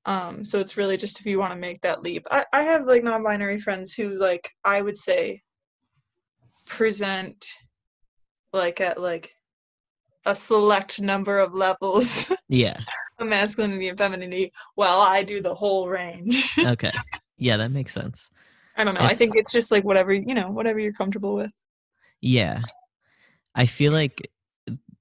Um 0.06 0.44
so 0.44 0.60
it's 0.60 0.77
really 0.77 0.98
just 0.98 1.20
if 1.20 1.25
you 1.25 1.39
want 1.39 1.51
to 1.53 1.60
make 1.60 1.82
that 1.82 2.03
leap. 2.03 2.24
I, 2.32 2.46
I 2.53 2.63
have 2.63 2.86
like 2.86 3.03
non-binary 3.03 3.60
friends 3.60 3.94
who 3.94 4.17
like 4.17 4.50
I 4.63 4.82
would 4.82 4.98
say 4.98 5.41
present 6.65 7.46
like 8.53 8.79
at 8.82 9.00
like 9.01 9.32
a 10.26 10.36
select 10.36 11.02
number 11.02 11.40
of 11.40 11.54
levels 11.54 12.32
Yeah. 12.50 12.80
of 13.20 13.28
masculinity 13.28 13.88
and 13.90 13.98
femininity 13.98 14.52
while 14.76 15.00
I 15.00 15.24
do 15.24 15.42
the 15.42 15.56
whole 15.56 15.88
range. 15.88 16.54
Okay. 16.66 16.92
Yeah, 17.38 17.58
that 17.58 17.72
makes 17.72 17.94
sense. 17.94 18.32
I 18.76 18.84
don't 18.84 18.96
know. 18.96 19.02
I 19.02 19.14
think 19.14 19.36
it's 19.36 19.52
just 19.52 19.72
like 19.72 19.84
whatever, 19.84 20.14
you 20.14 20.34
know, 20.34 20.50
whatever 20.50 20.80
you're 20.80 20.92
comfortable 20.92 21.36
with. 21.36 21.52
Yeah. 22.22 22.62
I 23.56 23.66
feel 23.66 23.92
like 23.92 24.30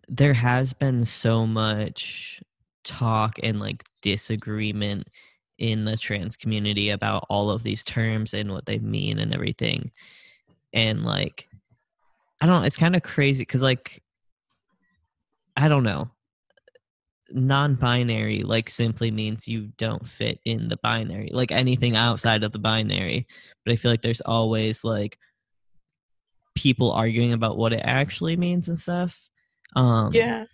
there 0.09 0.35
has 0.35 0.73
been 0.73 1.05
so 1.05 1.47
much 1.47 2.43
talk 2.85 3.39
and 3.43 3.59
like 3.59 3.85
disagreement 4.03 5.09
in 5.59 5.85
the 5.85 5.97
trans 5.97 6.37
community 6.37 6.91
about 6.91 7.27
all 7.29 7.51
of 7.51 7.63
these 7.63 7.85
terms 7.85 8.35
and 8.35 8.53
what 8.53 8.67
they 8.67 8.79
mean 8.79 9.19
and 9.19 9.35
everything. 9.35 9.91
And 10.73 11.05
like 11.05 11.49
I 12.41 12.47
don't 12.47 12.61
know, 12.61 12.67
it's 12.67 12.77
kind 12.77 12.95
of 12.95 13.03
crazy 13.03 13.45
cuz 13.45 13.63
like 13.63 14.03
I 15.57 15.69
don't 15.69 15.85
know. 15.85 16.11
Non-binary 17.31 18.41
like 18.41 18.71
simply 18.71 19.11
means 19.11 19.49
you 19.49 19.73
don't 19.79 20.07
fit 20.07 20.39
in 20.45 20.69
the 20.69 20.77
binary, 20.77 21.31
like 21.33 21.51
anything 21.51 21.97
outside 21.97 22.45
of 22.45 22.53
the 22.53 22.59
binary. 22.59 23.27
But 23.65 23.73
I 23.73 23.77
feel 23.77 23.91
like 23.91 24.03
there's 24.03 24.21
always 24.21 24.85
like 24.85 25.19
people 26.55 26.93
arguing 26.93 27.33
about 27.33 27.59
what 27.59 27.73
it 27.73 27.81
actually 27.83 28.37
means 28.37 28.69
and 28.69 28.79
stuff. 28.79 29.19
Um 29.75 30.13
Yeah. 30.15 30.45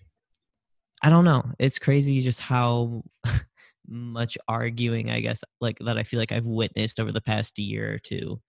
I 1.02 1.10
don't 1.10 1.24
know. 1.24 1.44
It's 1.58 1.78
crazy 1.78 2.20
just 2.20 2.40
how 2.40 3.02
much 3.88 4.38
arguing 4.48 5.10
I 5.10 5.20
guess 5.20 5.44
like 5.60 5.78
that 5.80 5.98
I 5.98 6.04
feel 6.04 6.20
like 6.20 6.32
I've 6.32 6.46
witnessed 6.46 7.00
over 7.00 7.12
the 7.12 7.20
past 7.20 7.58
year 7.58 7.92
or 7.92 7.98
two. 7.98 8.40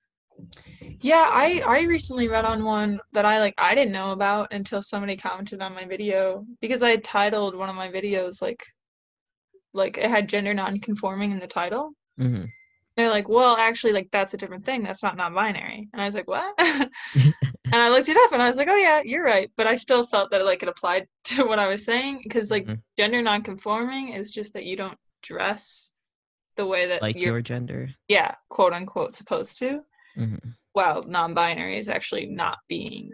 Yeah, 1.01 1.29
I 1.31 1.61
I 1.67 1.83
recently 1.85 2.27
read 2.29 2.45
on 2.45 2.63
one 2.63 2.99
that 3.11 3.25
I 3.25 3.39
like 3.39 3.53
I 3.57 3.75
didn't 3.75 3.91
know 3.91 4.11
about 4.11 4.53
until 4.53 4.81
somebody 4.81 5.15
commented 5.17 5.61
on 5.61 5.73
my 5.75 5.85
video 5.85 6.45
because 6.61 6.81
I 6.83 6.89
had 6.91 7.03
titled 7.03 7.55
one 7.55 7.69
of 7.69 7.75
my 7.75 7.89
videos 7.89 8.41
like 8.41 8.63
like 9.73 9.97
it 9.97 10.09
had 10.09 10.29
gender 10.29 10.53
non-conforming 10.53 11.31
in 11.31 11.39
the 11.39 11.47
title. 11.47 11.93
hmm 12.17 12.45
They're 12.95 13.09
like, 13.09 13.27
"Well, 13.29 13.55
actually 13.57 13.93
like 13.93 14.09
that's 14.11 14.33
a 14.33 14.37
different 14.37 14.65
thing. 14.65 14.83
That's 14.83 15.03
not 15.03 15.17
non-binary." 15.17 15.89
And 15.93 16.01
I 16.01 16.05
was 16.05 16.15
like, 16.15 16.27
"What?" 16.27 16.53
and 16.59 16.89
I 17.73 17.89
looked 17.89 18.09
it 18.09 18.17
up 18.17 18.31
and 18.33 18.41
I 18.41 18.47
was 18.47 18.57
like, 18.57 18.67
"Oh 18.69 18.75
yeah, 18.77 19.01
you're 19.03 19.23
right." 19.23 19.51
But 19.57 19.67
I 19.67 19.75
still 19.75 20.05
felt 20.05 20.31
that 20.31 20.45
like 20.45 20.63
it 20.63 20.69
applied 20.69 21.07
to 21.25 21.45
what 21.45 21.59
I 21.59 21.67
was 21.67 21.85
saying 21.85 22.21
because 22.23 22.51
like 22.51 22.65
Mhm. 22.67 22.81
gender 22.97 23.21
non-conforming 23.21 24.09
is 24.09 24.31
just 24.31 24.53
that 24.53 24.65
you 24.65 24.75
don't 24.75 24.97
dress 25.23 25.91
the 26.55 26.65
way 26.65 26.87
that 26.87 27.01
like 27.01 27.15
you're 27.15 27.33
your 27.35 27.41
gender. 27.41 27.89
yeah 28.07 28.35
quote 28.49 28.73
unquote 28.73 29.15
supposed 29.15 29.57
to 29.59 29.83
hmm 30.15 30.35
while 30.73 31.03
non-binary 31.03 31.77
is 31.77 31.87
actually 31.87 32.25
not 32.25 32.57
being 32.67 33.11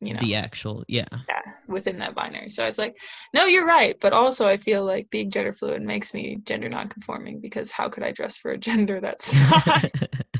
you 0.00 0.12
know 0.14 0.20
The 0.20 0.34
actual, 0.34 0.82
yeah, 0.88 1.06
yeah, 1.28 1.42
within 1.68 1.98
that 1.98 2.14
binary. 2.14 2.48
So 2.48 2.64
I 2.64 2.66
was 2.66 2.78
like, 2.78 2.96
no, 3.34 3.44
you're 3.44 3.66
right. 3.66 3.96
But 4.00 4.12
also, 4.12 4.46
I 4.46 4.56
feel 4.56 4.84
like 4.84 5.10
being 5.10 5.30
gender 5.30 5.52
fluid 5.52 5.82
makes 5.82 6.14
me 6.14 6.38
gender 6.44 6.68
non-conforming 6.68 7.40
because 7.40 7.70
how 7.70 7.88
could 7.88 8.02
I 8.02 8.10
dress 8.10 8.38
for 8.38 8.50
a 8.52 8.58
gender 8.68 9.00
that's 9.00 9.32
not, 9.66 9.84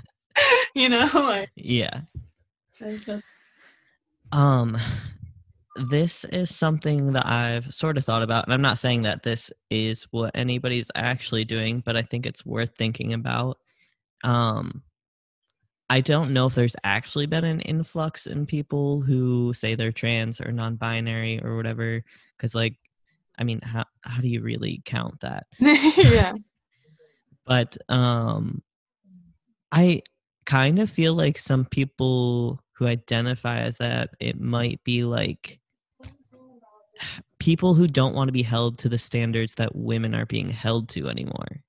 you 0.75 0.88
know? 0.88 1.09
Like, 1.14 1.50
yeah. 1.54 2.00
no- 2.80 3.18
Um, 4.32 4.78
this 5.88 6.25
is 6.25 6.54
something 6.54 7.12
that 7.12 7.26
I've 7.26 7.73
sort 7.73 7.99
of 7.99 8.04
thought 8.04 8.23
about, 8.23 8.44
and 8.44 8.54
I'm 8.54 8.62
not 8.62 8.78
saying 8.78 9.02
that 9.02 9.23
this 9.23 9.50
is 9.70 10.04
what 10.11 10.30
anybody's 10.35 10.90
actually 10.94 11.44
doing, 11.44 11.82
but 11.85 11.97
I 11.97 12.02
think 12.02 12.26
it's 12.26 12.44
worth 12.47 12.73
thinking 12.76 13.12
about. 13.12 13.59
Um, 14.25 14.82
I 15.90 16.00
don't 16.00 16.30
know 16.30 16.47
if 16.47 16.54
there's 16.54 16.76
actually 16.85 17.26
been 17.26 17.44
an 17.44 17.61
influx 17.61 18.26
in 18.26 18.47
people 18.47 19.02
who 19.02 19.52
say 19.52 19.75
they're 19.75 19.92
trans 19.92 20.40
or 20.40 20.52
non-binary 20.52 21.42
or 21.42 21.56
whatever, 21.56 22.02
because 22.37 22.54
like, 22.54 22.76
I 23.38 23.44
mean, 23.44 23.61
how 23.61 23.85
how 24.02 24.23
do 24.23 24.28
you 24.28 24.40
really 24.40 24.80
count 24.87 25.20
that? 25.20 25.47
yeah. 25.59 26.32
but 27.50 27.76
um 27.88 28.62
i 29.73 30.00
kind 30.47 30.78
of 30.78 30.88
feel 30.88 31.14
like 31.14 31.38
some 31.38 31.64
people 31.64 32.61
who 32.73 32.87
identify 32.87 33.59
as 33.59 33.76
that 33.78 34.11
it 34.20 34.40
might 34.40 34.82
be 34.85 35.04
like 35.04 35.59
people 37.38 37.75
who 37.75 37.87
don't 37.87 38.14
want 38.14 38.28
to 38.28 38.32
be 38.32 38.42
held 38.42 38.78
to 38.78 38.88
the 38.88 38.99
standards 38.99 39.54
that 39.56 39.75
women 39.75 40.14
are 40.14 40.26
being 40.26 40.50
held 40.50 40.88
to 40.88 41.09
anymore 41.09 41.62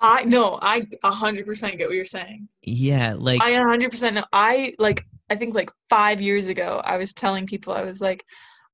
I 0.00 0.24
no, 0.24 0.58
I 0.60 0.84
a 1.04 1.10
hundred 1.10 1.46
percent 1.46 1.78
get 1.78 1.88
what 1.88 1.96
you're 1.96 2.04
saying. 2.04 2.48
yeah 2.62 3.14
like 3.18 3.42
I 3.42 3.50
a 3.50 3.62
hundred 3.62 3.90
percent 3.90 4.14
know. 4.16 4.24
I 4.32 4.74
like. 4.78 5.04
I 5.30 5.34
think 5.34 5.54
like 5.54 5.70
five 5.90 6.22
years 6.22 6.48
ago, 6.48 6.80
I 6.84 6.96
was 6.96 7.12
telling 7.12 7.46
people 7.46 7.74
I 7.74 7.82
was 7.82 8.00
like, 8.00 8.24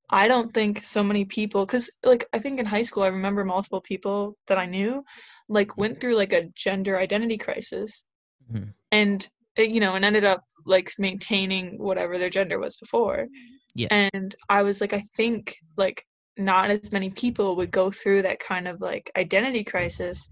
I 0.08 0.28
don't 0.28 0.54
think 0.54 0.84
so 0.84 1.02
many 1.02 1.24
people, 1.24 1.66
because 1.66 1.90
like 2.04 2.24
I 2.32 2.38
think 2.38 2.60
in 2.60 2.66
high 2.66 2.82
school, 2.82 3.02
I 3.02 3.08
remember 3.08 3.44
multiple 3.44 3.80
people 3.80 4.36
that 4.46 4.56
I 4.58 4.66
knew, 4.66 5.04
like 5.48 5.76
went 5.76 5.98
through 5.98 6.14
like 6.16 6.32
a 6.32 6.44
gender 6.54 6.96
identity 6.98 7.38
crisis, 7.38 8.04
Mhm. 8.52 8.72
and 8.92 9.28
uh, 9.58 9.62
you 9.62 9.80
know, 9.80 9.94
and 9.96 10.04
ended 10.04 10.24
up 10.24 10.44
like 10.64 10.92
maintaining 10.98 11.78
whatever 11.78 12.18
their 12.18 12.30
gender 12.30 12.58
was 12.60 12.76
before. 12.76 13.26
Yeah. 13.74 13.88
And 13.90 14.32
I 14.48 14.62
was 14.62 14.80
like, 14.80 14.92
I 14.92 15.02
think 15.16 15.56
like 15.76 16.06
not 16.36 16.70
as 16.70 16.92
many 16.92 17.10
people 17.10 17.56
would 17.56 17.70
go 17.70 17.90
through 17.90 18.22
that 18.22 18.38
kind 18.38 18.68
of 18.68 18.80
like 18.80 19.10
identity 19.16 19.64
crisis 19.64 20.28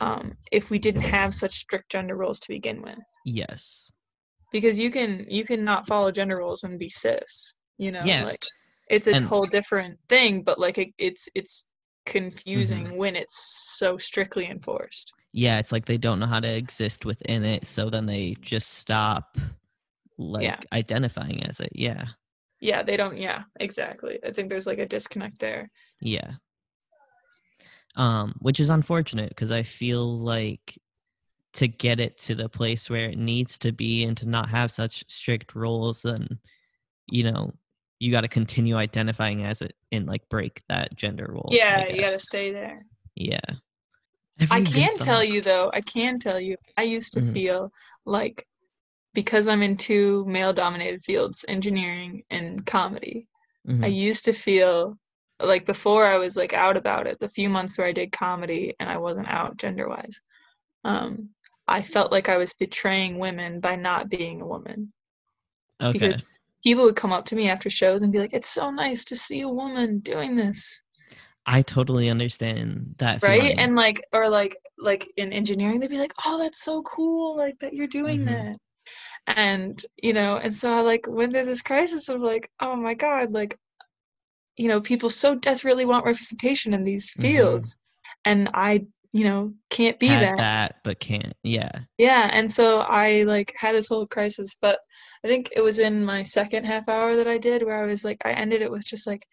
um, 0.00 0.32
if 0.52 0.70
we 0.70 0.78
didn't 0.78 1.02
have 1.02 1.34
such 1.34 1.52
strict 1.52 1.90
gender 1.90 2.16
roles 2.16 2.40
to 2.40 2.48
begin 2.48 2.80
with 2.82 2.98
yes 3.24 3.90
because 4.52 4.78
you 4.78 4.90
can 4.90 5.24
you 5.28 5.44
can 5.44 5.62
not 5.64 5.86
follow 5.86 6.10
gender 6.10 6.36
roles 6.38 6.64
and 6.64 6.78
be 6.78 6.88
cis 6.88 7.54
you 7.78 7.92
know 7.92 8.04
Yeah. 8.04 8.24
like 8.24 8.44
it's 8.88 9.06
a 9.06 9.14
And- 9.16 9.26
whole 9.26 9.44
different 9.44 9.98
thing 10.08 10.42
but 10.42 10.58
like 10.58 10.78
it, 10.78 10.88
it's 10.98 11.28
it's 11.34 11.66
confusing 12.06 12.86
Mm-hmm. 12.86 12.96
when 12.96 13.14
it's 13.16 13.76
so 13.78 13.98
strictly 13.98 14.46
enforced 14.48 15.12
yeah 15.32 15.58
it's 15.58 15.70
like 15.70 15.84
they 15.84 15.98
don't 15.98 16.18
know 16.18 16.26
how 16.26 16.40
to 16.40 16.48
exist 16.48 17.04
within 17.04 17.44
it 17.44 17.66
so 17.66 17.88
then 17.90 18.06
they 18.06 18.34
just 18.40 18.70
stop 18.74 19.36
like 20.18 20.42
Yeah. 20.44 20.56
identifying 20.72 21.44
as 21.44 21.60
it 21.60 21.70
yeah 21.74 22.04
yeah 22.60 22.82
they 22.82 22.96
don't 22.96 23.16
yeah 23.18 23.42
exactly 23.60 24.18
i 24.26 24.30
think 24.32 24.48
there's 24.48 24.66
like 24.66 24.78
a 24.78 24.86
disconnect 24.86 25.38
there 25.38 25.70
Yeah. 26.00 26.32
Um, 27.96 28.34
which 28.38 28.60
is 28.60 28.70
unfortunate 28.70 29.30
because 29.30 29.50
I 29.50 29.62
feel 29.64 30.18
like 30.20 30.78
to 31.54 31.66
get 31.66 31.98
it 31.98 32.16
to 32.18 32.34
the 32.36 32.48
place 32.48 32.88
where 32.88 33.10
it 33.10 33.18
needs 33.18 33.58
to 33.58 33.72
be 33.72 34.04
and 34.04 34.16
to 34.18 34.28
not 34.28 34.48
have 34.48 34.70
such 34.70 35.02
strict 35.08 35.54
rules, 35.56 36.02
then 36.02 36.38
you 37.08 37.24
know 37.24 37.52
you 37.98 38.12
got 38.12 38.20
to 38.20 38.28
continue 38.28 38.76
identifying 38.76 39.42
as 39.44 39.60
it 39.60 39.74
and 39.90 40.06
like 40.06 40.26
break 40.28 40.62
that 40.68 40.94
gender 40.94 41.26
role. 41.28 41.48
Yeah 41.50 41.88
you 41.88 42.00
gotta 42.00 42.18
stay 42.20 42.52
there 42.52 42.86
Yeah. 43.16 43.40
i 44.50 44.60
can 44.62 44.96
tell 44.98 45.16
thought- 45.16 45.28
you 45.28 45.40
though 45.42 45.70
i 45.74 45.80
can 45.80 46.18
tell 46.20 46.38
you 46.40 46.56
i 46.78 46.82
used 46.82 47.12
to 47.14 47.20
Mhm. 47.20 47.32
feel 47.32 47.72
like 48.06 48.46
because 49.12 49.48
i'm 49.48 49.62
in 49.62 49.76
two 49.76 50.24
male 50.26 50.52
dominated 50.52 51.02
fields 51.02 51.44
engineering 51.48 52.22
and 52.30 52.64
comedy 52.64 53.26
Mhm. 53.68 53.84
I 53.84 53.88
used 53.88 54.24
to 54.26 54.32
feel 54.32 54.96
like 55.42 55.66
before 55.66 56.06
I 56.06 56.16
was 56.18 56.36
like 56.36 56.52
out 56.52 56.76
about 56.76 57.06
it, 57.06 57.18
the 57.20 57.28
few 57.28 57.48
months 57.50 57.78
where 57.78 57.86
I 57.86 57.92
did 57.92 58.12
comedy 58.12 58.74
and 58.80 58.88
I 58.90 58.98
wasn't 58.98 59.28
out 59.28 59.56
gender 59.58 59.88
wise, 59.88 60.20
um, 60.84 61.30
I 61.68 61.82
felt 61.82 62.12
like 62.12 62.28
I 62.28 62.38
was 62.38 62.54
betraying 62.54 63.18
women 63.18 63.60
by 63.60 63.76
not 63.76 64.10
being 64.10 64.40
a 64.42 64.46
woman. 64.46 64.92
okay. 65.80 66.22
Because 66.22 66.36
people 66.64 66.82
would 66.84 66.96
come 66.96 67.12
up 67.12 67.26
to 67.26 67.36
me 67.36 67.48
after 67.48 67.70
shows 67.70 68.02
and 68.02 68.12
be 68.12 68.18
like, 68.18 68.32
It's 68.32 68.50
so 68.50 68.70
nice 68.72 69.04
to 69.04 69.16
see 69.16 69.42
a 69.42 69.48
woman 69.48 70.00
doing 70.00 70.34
this. 70.34 70.82
I 71.46 71.60
totally 71.62 72.08
understand 72.08 72.94
that 72.98 73.20
Right. 73.22 73.52
feeling. 73.52 73.58
And 73.58 73.76
like 73.76 74.02
or 74.12 74.28
like 74.28 74.56
like 74.78 75.06
in 75.16 75.32
engineering 75.32 75.80
they'd 75.80 75.90
be 75.90 75.98
like, 75.98 76.14
Oh, 76.24 76.38
that's 76.38 76.62
so 76.62 76.82
cool, 76.82 77.36
like 77.36 77.58
that 77.60 77.74
you're 77.74 77.86
doing 77.86 78.24
Mhm. 78.24 78.26
that. 78.26 78.56
And, 79.28 79.82
you 80.02 80.12
know, 80.14 80.38
and 80.38 80.54
so 80.54 80.72
I 80.72 80.80
like 80.82 81.06
went 81.08 81.32
through 81.32 81.46
this 81.46 81.62
crisis 81.62 82.08
of 82.10 82.20
like, 82.22 82.50
oh 82.60 82.76
my 82.76 82.94
God, 82.94 83.32
like 83.32 83.58
you 84.60 84.68
know, 84.68 84.80
people 84.80 85.08
so 85.08 85.34
desperately 85.34 85.86
want 85.86 86.04
representation 86.04 86.74
in 86.74 86.84
these 86.84 87.10
Mhm. 87.12 87.22
fields. 87.22 87.78
And 88.26 88.48
I, 88.52 88.84
you 89.12 89.24
know, 89.24 89.54
can't 89.70 89.98
be 89.98 90.08
that. 90.08 90.38
that 90.38 90.76
but 90.84 91.00
can't. 91.00 91.32
Yeah. 91.42 91.70
Yeah. 91.96 92.28
And 92.32 92.50
so 92.50 92.80
I 92.80 93.22
like 93.22 93.54
had 93.56 93.74
this 93.74 93.88
whole 93.88 94.06
crisis, 94.06 94.54
but 94.60 94.78
I 95.24 95.28
think 95.28 95.48
it 95.56 95.62
was 95.62 95.78
in 95.78 96.04
my 96.04 96.22
second 96.22 96.64
half 96.66 96.88
hour 96.90 97.16
that 97.16 97.26
I 97.26 97.38
did 97.38 97.62
where 97.62 97.82
I 97.82 97.86
was 97.86 98.04
like, 98.04 98.18
I 98.26 98.32
ended 98.32 98.60
it 98.60 98.70
with 98.70 98.84
just 98.84 99.06
like, 99.06 99.24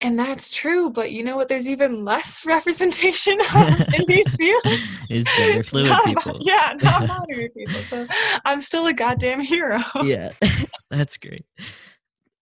and 0.00 0.18
that's 0.18 0.50
true, 0.50 0.90
but 0.90 1.12
you 1.12 1.22
know 1.22 1.36
what? 1.36 1.48
There's 1.48 1.68
even 1.68 2.04
less 2.04 2.44
representation 2.56 3.38
in 3.94 4.04
these 4.08 4.34
fields. 4.34 4.82
is 5.10 5.24
gender 5.36 5.62
fluid 5.62 5.90
Non- 5.90 6.04
people. 6.06 6.38
Yeah, 6.40 6.74
non-binary 6.82 7.50
people. 7.56 7.82
So 7.84 8.08
I'm 8.44 8.60
still 8.60 8.86
a 8.88 8.92
goddamn 8.92 9.38
hero. 9.40 9.78
yeah 10.02 10.32
that's 10.90 11.16
great 11.16 11.46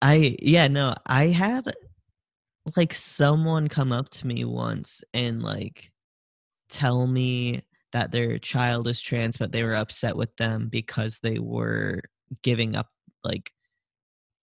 i 0.03 0.37
yeah 0.41 0.69
no 0.69 0.95
i 1.07 1.27
had 1.27 1.73
like 2.77 2.95
someone 2.95 3.69
come 3.69 3.93
up 3.93 4.09
to 4.11 4.27
me 4.27 4.45
once 4.45 5.03
and 5.15 5.43
like 5.43 5.91
tell 6.69 7.07
me 7.07 7.63
that 7.93 8.13
their 8.13 8.39
child 8.39 8.87
is 8.87 9.01
trans 9.01 9.37
but 9.37 9.51
they 9.53 9.63
were 9.63 9.75
upset 9.75 10.17
with 10.17 10.35
them 10.37 10.69
because 10.69 11.19
they 11.23 11.39
were 11.39 12.01
giving 12.43 12.77
up 12.77 12.89
like 13.25 13.51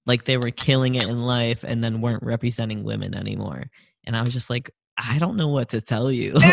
like 0.06 0.24
they 0.24 0.38
were 0.38 0.52
killing 0.52 0.96
it 0.96 1.04
in 1.04 1.22
life 1.24 1.64
and 1.64 1.84
then 1.84 2.02
weren't 2.02 2.24
representing 2.24 2.84
women 2.84 3.14
anymore. 3.14 3.66
And 4.06 4.16
i 4.16 4.22
was 4.22 4.34
just 4.34 4.50
like 4.50 4.70
i 4.98 5.18
don't 5.18 5.38
know 5.38 5.50
what 5.50 5.70
to 5.70 5.82
tell 5.82 6.12
you. 6.12 6.34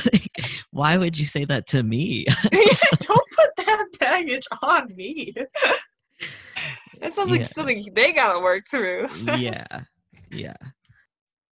Like, 0.12 0.48
why 0.70 0.96
would 0.96 1.18
you 1.18 1.26
say 1.26 1.44
that 1.44 1.66
to 1.68 1.82
me? 1.82 2.24
Don't 2.50 3.30
put 3.36 3.56
that 3.66 3.86
baggage 3.98 4.46
on 4.62 4.94
me. 4.94 5.34
That 7.00 7.14
sounds 7.14 7.30
like 7.30 7.40
Yeah. 7.40 7.46
something 7.46 7.88
they 7.94 8.12
gotta 8.12 8.40
work 8.40 8.64
through. 8.70 9.06
yeah 9.24 9.64
yeah 10.30 10.56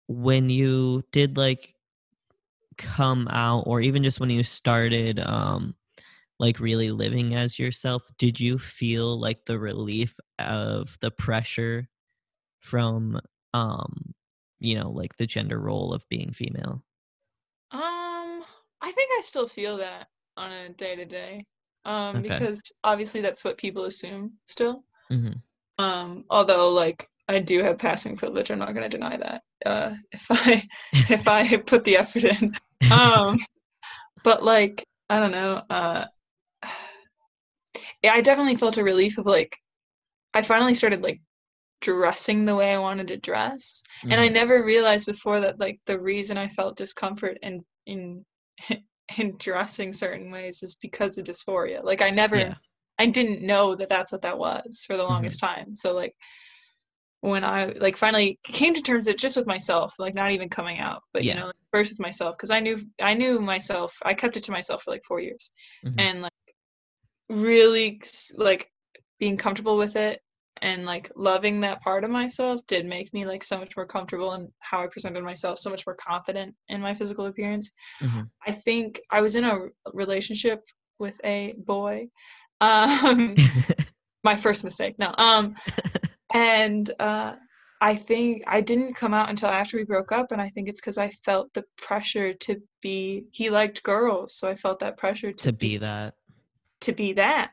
when 0.08 0.48
you 0.48 1.02
did 1.12 1.36
like 1.36 1.74
come 2.78 3.28
out 3.28 3.64
or 3.66 3.80
even 3.80 4.02
just 4.02 4.18
when 4.20 4.30
you 4.30 4.42
started 4.42 5.20
um 5.20 5.74
like 6.38 6.58
really 6.58 6.90
living 6.90 7.34
as 7.34 7.58
yourself 7.58 8.02
did 8.18 8.40
you 8.40 8.58
feel 8.58 9.18
like 9.18 9.44
the 9.44 9.58
relief 9.58 10.18
of 10.38 10.96
the 11.00 11.10
pressure 11.10 11.86
from 12.60 13.20
um 13.54 14.14
you 14.58 14.74
know 14.74 14.90
like 14.90 15.16
the 15.16 15.26
gender 15.26 15.58
role 15.60 15.92
of 15.92 16.02
being 16.08 16.32
female 16.32 16.82
Um, 17.70 18.44
I 18.80 18.92
think 18.92 19.10
I 19.18 19.20
still 19.22 19.46
feel 19.48 19.78
that 19.78 20.08
on 20.36 20.52
a 20.52 20.68
day 20.70 20.96
to 20.96 21.04
day. 21.04 21.46
Um, 21.84 22.16
Okay. 22.16 22.22
because 22.22 22.62
obviously 22.84 23.20
that's 23.20 23.44
what 23.44 23.58
people 23.58 23.84
assume 23.84 24.34
still. 24.46 24.84
Hmm 25.12 25.42
Um, 25.78 26.24
although 26.30 26.70
like 26.70 27.06
I 27.28 27.38
do 27.38 27.62
have 27.62 27.78
passing 27.78 28.16
privilege, 28.16 28.50
I'm 28.50 28.58
not 28.58 28.74
gonna 28.74 28.88
deny 28.88 29.16
that. 29.16 29.42
Uh, 29.64 29.94
if 30.12 30.26
I 30.30 30.62
if 31.08 31.28
I 31.28 31.56
put 31.66 31.84
the 31.84 31.96
effort 31.96 32.24
in. 32.24 32.54
Um, 32.90 33.38
but 34.24 34.44
like 34.44 34.84
I 35.10 35.20
don't 35.20 35.32
know. 35.32 35.62
Uh, 35.70 36.06
I 38.04 38.20
definitely 38.20 38.56
felt 38.56 38.76
a 38.76 38.84
relief 38.84 39.18
of 39.18 39.26
like 39.26 39.58
I 40.34 40.42
finally 40.42 40.74
started 40.74 41.02
like 41.02 41.20
dressing 41.80 42.44
the 42.46 42.56
way 42.56 42.74
I 42.74 42.78
wanted 42.78 43.08
to 43.08 43.18
dress, 43.18 43.82
and 44.10 44.20
I 44.20 44.28
Mhm. 44.28 44.30
never 44.30 44.64
realized 44.64 45.06
before 45.06 45.40
that 45.40 45.60
like 45.60 45.80
the 45.86 46.00
reason 46.00 46.38
I 46.38 46.48
felt 46.48 46.76
discomfort 46.76 47.38
in 47.42 47.64
in 47.86 48.24
in 49.18 49.36
dressing 49.38 49.92
certain 49.92 50.30
ways 50.32 50.62
is 50.62 50.76
because 50.76 51.18
of 51.18 51.26
dysphoria. 51.26 51.84
Like 51.84 52.02
I 52.02 52.10
never 52.10 52.38
Yeah. 52.38 52.54
I 53.02 53.06
didn't 53.06 53.42
know 53.42 53.74
that 53.74 53.88
that's 53.88 54.12
what 54.12 54.22
that 54.22 54.38
was 54.38 54.84
for 54.86 54.96
the 54.96 55.02
Mhm. 55.02 55.08
longest 55.08 55.40
time. 55.40 55.74
So 55.74 55.92
like 56.02 56.14
when 57.20 57.44
I 57.44 57.66
like 57.86 57.96
finally 57.96 58.38
came 58.44 58.74
to 58.74 58.82
terms 58.82 59.06
with 59.06 59.16
just 59.16 59.36
with 59.36 59.46
myself, 59.46 59.88
like 59.98 60.14
not 60.14 60.30
even 60.32 60.48
coming 60.48 60.78
out, 60.78 61.02
but 61.12 61.24
Yeah. 61.24 61.34
you 61.34 61.40
know, 61.40 61.46
like, 61.46 61.54
first 61.72 61.90
with 61.92 62.00
myself 62.00 62.36
because 62.36 62.52
I 62.52 62.60
knew 62.60 62.76
I 63.00 63.14
knew 63.14 63.40
myself. 63.40 63.90
I 64.04 64.14
kept 64.14 64.36
it 64.36 64.44
to 64.44 64.52
myself 64.52 64.82
for 64.82 64.92
like 64.92 65.02
four 65.08 65.20
years, 65.20 65.50
Mhm. 65.84 65.94
and 65.98 66.22
like 66.22 66.32
really 67.28 68.00
like 68.36 68.70
being 69.18 69.36
comfortable 69.36 69.76
with 69.84 69.96
it 69.96 70.20
and 70.60 70.84
like 70.84 71.10
loving 71.16 71.60
that 71.60 71.80
part 71.80 72.04
of 72.04 72.10
myself 72.10 72.60
did 72.68 72.86
make 72.86 73.12
me 73.12 73.24
like 73.32 73.42
so 73.42 73.58
much 73.58 73.76
more 73.76 73.86
comfortable 73.86 74.34
in 74.34 74.52
how 74.60 74.78
I 74.82 74.86
presented 74.86 75.24
myself, 75.24 75.58
so 75.58 75.70
much 75.70 75.84
more 75.88 75.96
confident 75.96 76.54
in 76.68 76.80
my 76.80 76.94
physical 76.94 77.26
appearance. 77.26 77.72
Mhm. 78.00 78.28
I 78.46 78.52
think 78.52 79.00
I 79.10 79.20
was 79.20 79.34
in 79.34 79.44
a 79.44 79.56
relationship 79.92 80.60
with 80.98 81.18
a 81.24 81.54
boy. 81.58 82.08
Um, 82.62 83.34
my 84.24 84.36
first 84.36 84.62
mistake. 84.64 84.98
No. 84.98 85.12
Um, 85.18 85.56
and 86.32 86.90
uh, 87.00 87.34
I 87.80 87.94
think 87.96 88.44
I 88.46 88.60
didn't 88.60 88.94
come 88.94 89.12
out 89.12 89.28
until 89.28 89.48
after 89.48 89.76
we 89.76 89.84
broke 89.84 90.12
up, 90.12 90.30
and 90.32 90.40
I 90.40 90.48
think 90.48 90.68
it's 90.68 90.80
because 90.80 90.98
I 90.98 91.10
felt 91.10 91.52
the 91.52 91.64
pressure 91.76 92.32
to 92.32 92.62
be. 92.80 93.24
He 93.32 93.50
liked 93.50 93.82
girls, 93.82 94.34
so 94.36 94.48
I 94.48 94.54
felt 94.54 94.78
that 94.78 94.96
pressure 94.96 95.32
to, 95.32 95.44
to 95.44 95.52
be 95.52 95.78
that. 95.78 96.14
to 96.82 96.92
be 96.92 97.12
that. 97.14 97.50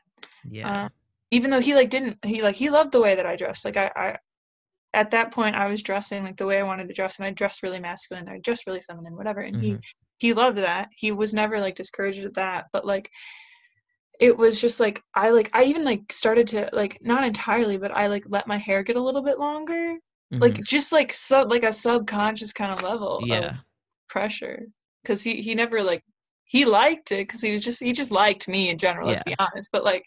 Yeah. 0.48 0.84
Uh, 0.84 0.88
even 1.32 1.50
though 1.50 1.60
he 1.60 1.74
like 1.74 1.90
didn't 1.90 2.24
he 2.24 2.42
like 2.42 2.56
he 2.56 2.70
loved 2.70 2.92
the 2.92 3.00
way 3.00 3.14
that 3.16 3.26
I 3.26 3.36
dressed. 3.36 3.64
Like 3.64 3.76
I, 3.76 3.90
I 3.96 4.16
at 4.94 5.10
that 5.12 5.32
point 5.32 5.54
I 5.56 5.68
was 5.68 5.82
dressing 5.82 6.24
like 6.24 6.36
the 6.36 6.46
way 6.46 6.58
I 6.58 6.64
wanted 6.64 6.88
to 6.88 6.94
dress, 6.94 7.18
and 7.18 7.26
I 7.26 7.30
dressed 7.30 7.62
really 7.62 7.80
masculine. 7.80 8.28
I 8.28 8.38
dressed 8.38 8.66
really 8.66 8.80
feminine, 8.80 9.16
whatever. 9.16 9.40
And 9.40 9.60
he 9.60 9.72
Mhm. 9.72 9.84
he 10.18 10.32
loved 10.34 10.58
that. 10.58 10.88
He 10.96 11.10
was 11.12 11.34
never 11.34 11.60
like 11.60 11.74
discouraged 11.74 12.24
of 12.24 12.34
that, 12.34 12.66
but 12.72 12.84
like 12.86 13.10
it 14.20 14.36
was 14.36 14.60
just 14.60 14.80
like 14.80 15.02
I 15.14 15.30
like 15.30 15.50
I 15.54 15.64
even 15.64 15.84
like 15.84 16.12
started 16.12 16.46
to 16.48 16.68
like 16.72 16.98
not 17.02 17.24
entirely, 17.24 17.78
but 17.78 17.90
I 17.92 18.08
like 18.08 18.24
let 18.28 18.46
my 18.46 18.58
hair 18.58 18.82
get 18.82 18.96
a 18.96 19.02
little 19.02 19.22
bit 19.22 19.38
longer, 19.38 19.96
like 20.40 20.54
Mhm. 20.58 20.64
just 20.64 20.92
like 20.92 21.12
sub 21.14 21.50
like 21.50 21.64
a 21.64 21.72
subconscious 21.72 22.52
kind 22.52 22.72
of 22.72 22.82
level 22.82 23.24
of 23.30 23.54
pressure, 24.08 24.62
because 25.02 25.22
he 25.22 25.40
he 25.42 25.54
never 25.54 25.82
like 25.82 26.04
he 26.44 26.64
liked 26.64 27.12
it 27.12 27.26
because 27.28 27.42
he 27.42 27.52
was 27.52 27.64
just 27.64 27.80
he 27.82 27.92
just 27.92 28.10
liked 28.12 28.48
me 28.48 28.70
in 28.70 28.78
general. 28.78 29.08
Let's 29.08 29.22
be 29.22 29.34
honest, 29.38 29.70
but 29.72 29.84
like 29.84 30.04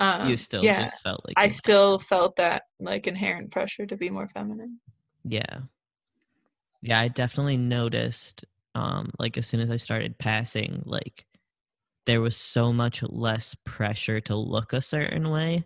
um, 0.00 0.28
you 0.28 0.36
still 0.36 0.64
yeah, 0.64 0.84
just 0.84 1.02
felt 1.02 1.22
like 1.26 1.36
I 1.38 1.44
you- 1.46 1.50
still 1.50 1.98
felt 1.98 2.36
that 2.36 2.62
like 2.80 3.06
inherent 3.06 3.50
pressure 3.52 3.86
to 3.86 3.96
be 3.96 4.10
more 4.10 4.28
feminine. 4.28 4.80
Yeah. 5.24 5.62
Yeah, 6.82 7.00
I 7.00 7.08
definitely 7.08 7.56
noticed 7.56 8.44
um 8.74 9.10
like 9.18 9.36
as 9.36 9.46
soon 9.48 9.60
as 9.60 9.70
I 9.70 9.76
started 9.76 10.16
passing 10.18 10.82
like 10.86 11.26
there 12.10 12.20
was 12.20 12.36
so 12.36 12.72
much 12.72 13.04
less 13.04 13.54
pressure 13.64 14.20
to 14.22 14.36
look 14.36 14.74
a 14.74 14.82
certain 14.82 15.30
way. 15.30 15.64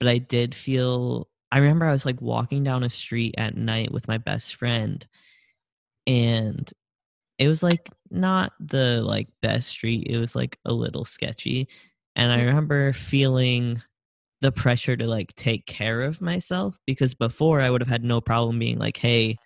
But 0.00 0.08
I 0.08 0.18
did 0.18 0.54
feel 0.54 1.28
I 1.52 1.58
remember 1.58 1.86
I 1.86 1.92
was 1.92 2.06
like 2.06 2.20
walking 2.22 2.64
down 2.64 2.84
a 2.84 2.90
street 2.90 3.34
at 3.38 3.56
night 3.56 3.92
with 3.92 4.08
my 4.08 4.18
best 4.18 4.56
friend 4.56 5.06
and 6.06 6.70
it 7.38 7.48
was 7.48 7.62
like 7.62 7.88
not 8.10 8.52
the 8.60 9.02
like 9.02 9.28
best 9.42 9.68
street. 9.68 10.06
It 10.08 10.18
was 10.18 10.36
like 10.36 10.58
a 10.66 10.72
little 10.72 11.04
sketchy. 11.04 11.68
And 12.16 12.32
I 12.32 12.42
Mm. 12.42 12.46
remember 12.46 12.92
feeling 12.94 13.82
the 14.42 14.52
pressure 14.52 14.96
to 14.96 15.06
like 15.06 15.34
take 15.36 15.66
care 15.66 16.02
of 16.02 16.20
myself 16.22 16.78
because 16.86 17.14
before 17.14 17.60
I 17.62 17.70
would 17.70 17.82
have 17.82 17.88
had 17.88 18.04
no 18.04 18.20
problem 18.20 18.58
being 18.58 18.78
like, 18.78 18.98
hey, 18.98 19.36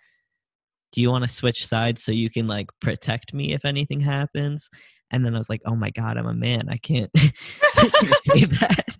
do 0.91 1.01
you 1.01 1.09
want 1.09 1.23
to 1.23 1.29
switch 1.29 1.65
sides 1.65 2.03
so 2.03 2.11
you 2.11 2.29
can 2.29 2.47
like 2.47 2.69
protect 2.81 3.33
me 3.33 3.53
if 3.53 3.65
anything 3.65 4.01
happens? 4.01 4.69
And 5.13 5.25
then 5.25 5.35
I 5.35 5.37
was 5.37 5.49
like, 5.49 5.61
oh 5.65 5.75
my 5.75 5.91
God, 5.91 6.17
I'm 6.17 6.27
a 6.27 6.33
man. 6.33 6.67
I 6.69 6.77
can't, 6.77 7.09
I 7.15 7.89
can't 7.89 8.23
say 8.23 8.45
that. 8.45 8.97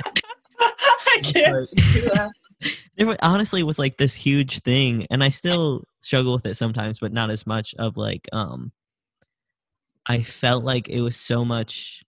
I 0.00 1.20
can't 1.22 1.68
see 1.68 2.00
that. 2.00 2.30
Wa- 2.98 3.16
honestly 3.22 3.62
was 3.62 3.78
like 3.78 3.96
this 3.96 4.14
huge 4.14 4.60
thing, 4.60 5.06
and 5.10 5.22
I 5.22 5.28
still 5.28 5.84
struggle 6.00 6.34
with 6.34 6.46
it 6.46 6.56
sometimes, 6.56 6.98
but 6.98 7.12
not 7.12 7.30
as 7.30 7.46
much 7.46 7.74
of 7.78 7.96
like, 7.96 8.28
um, 8.32 8.72
I 10.06 10.22
felt 10.22 10.64
like 10.64 10.88
it 10.88 11.02
was 11.02 11.16
so 11.16 11.44
much 11.44 12.02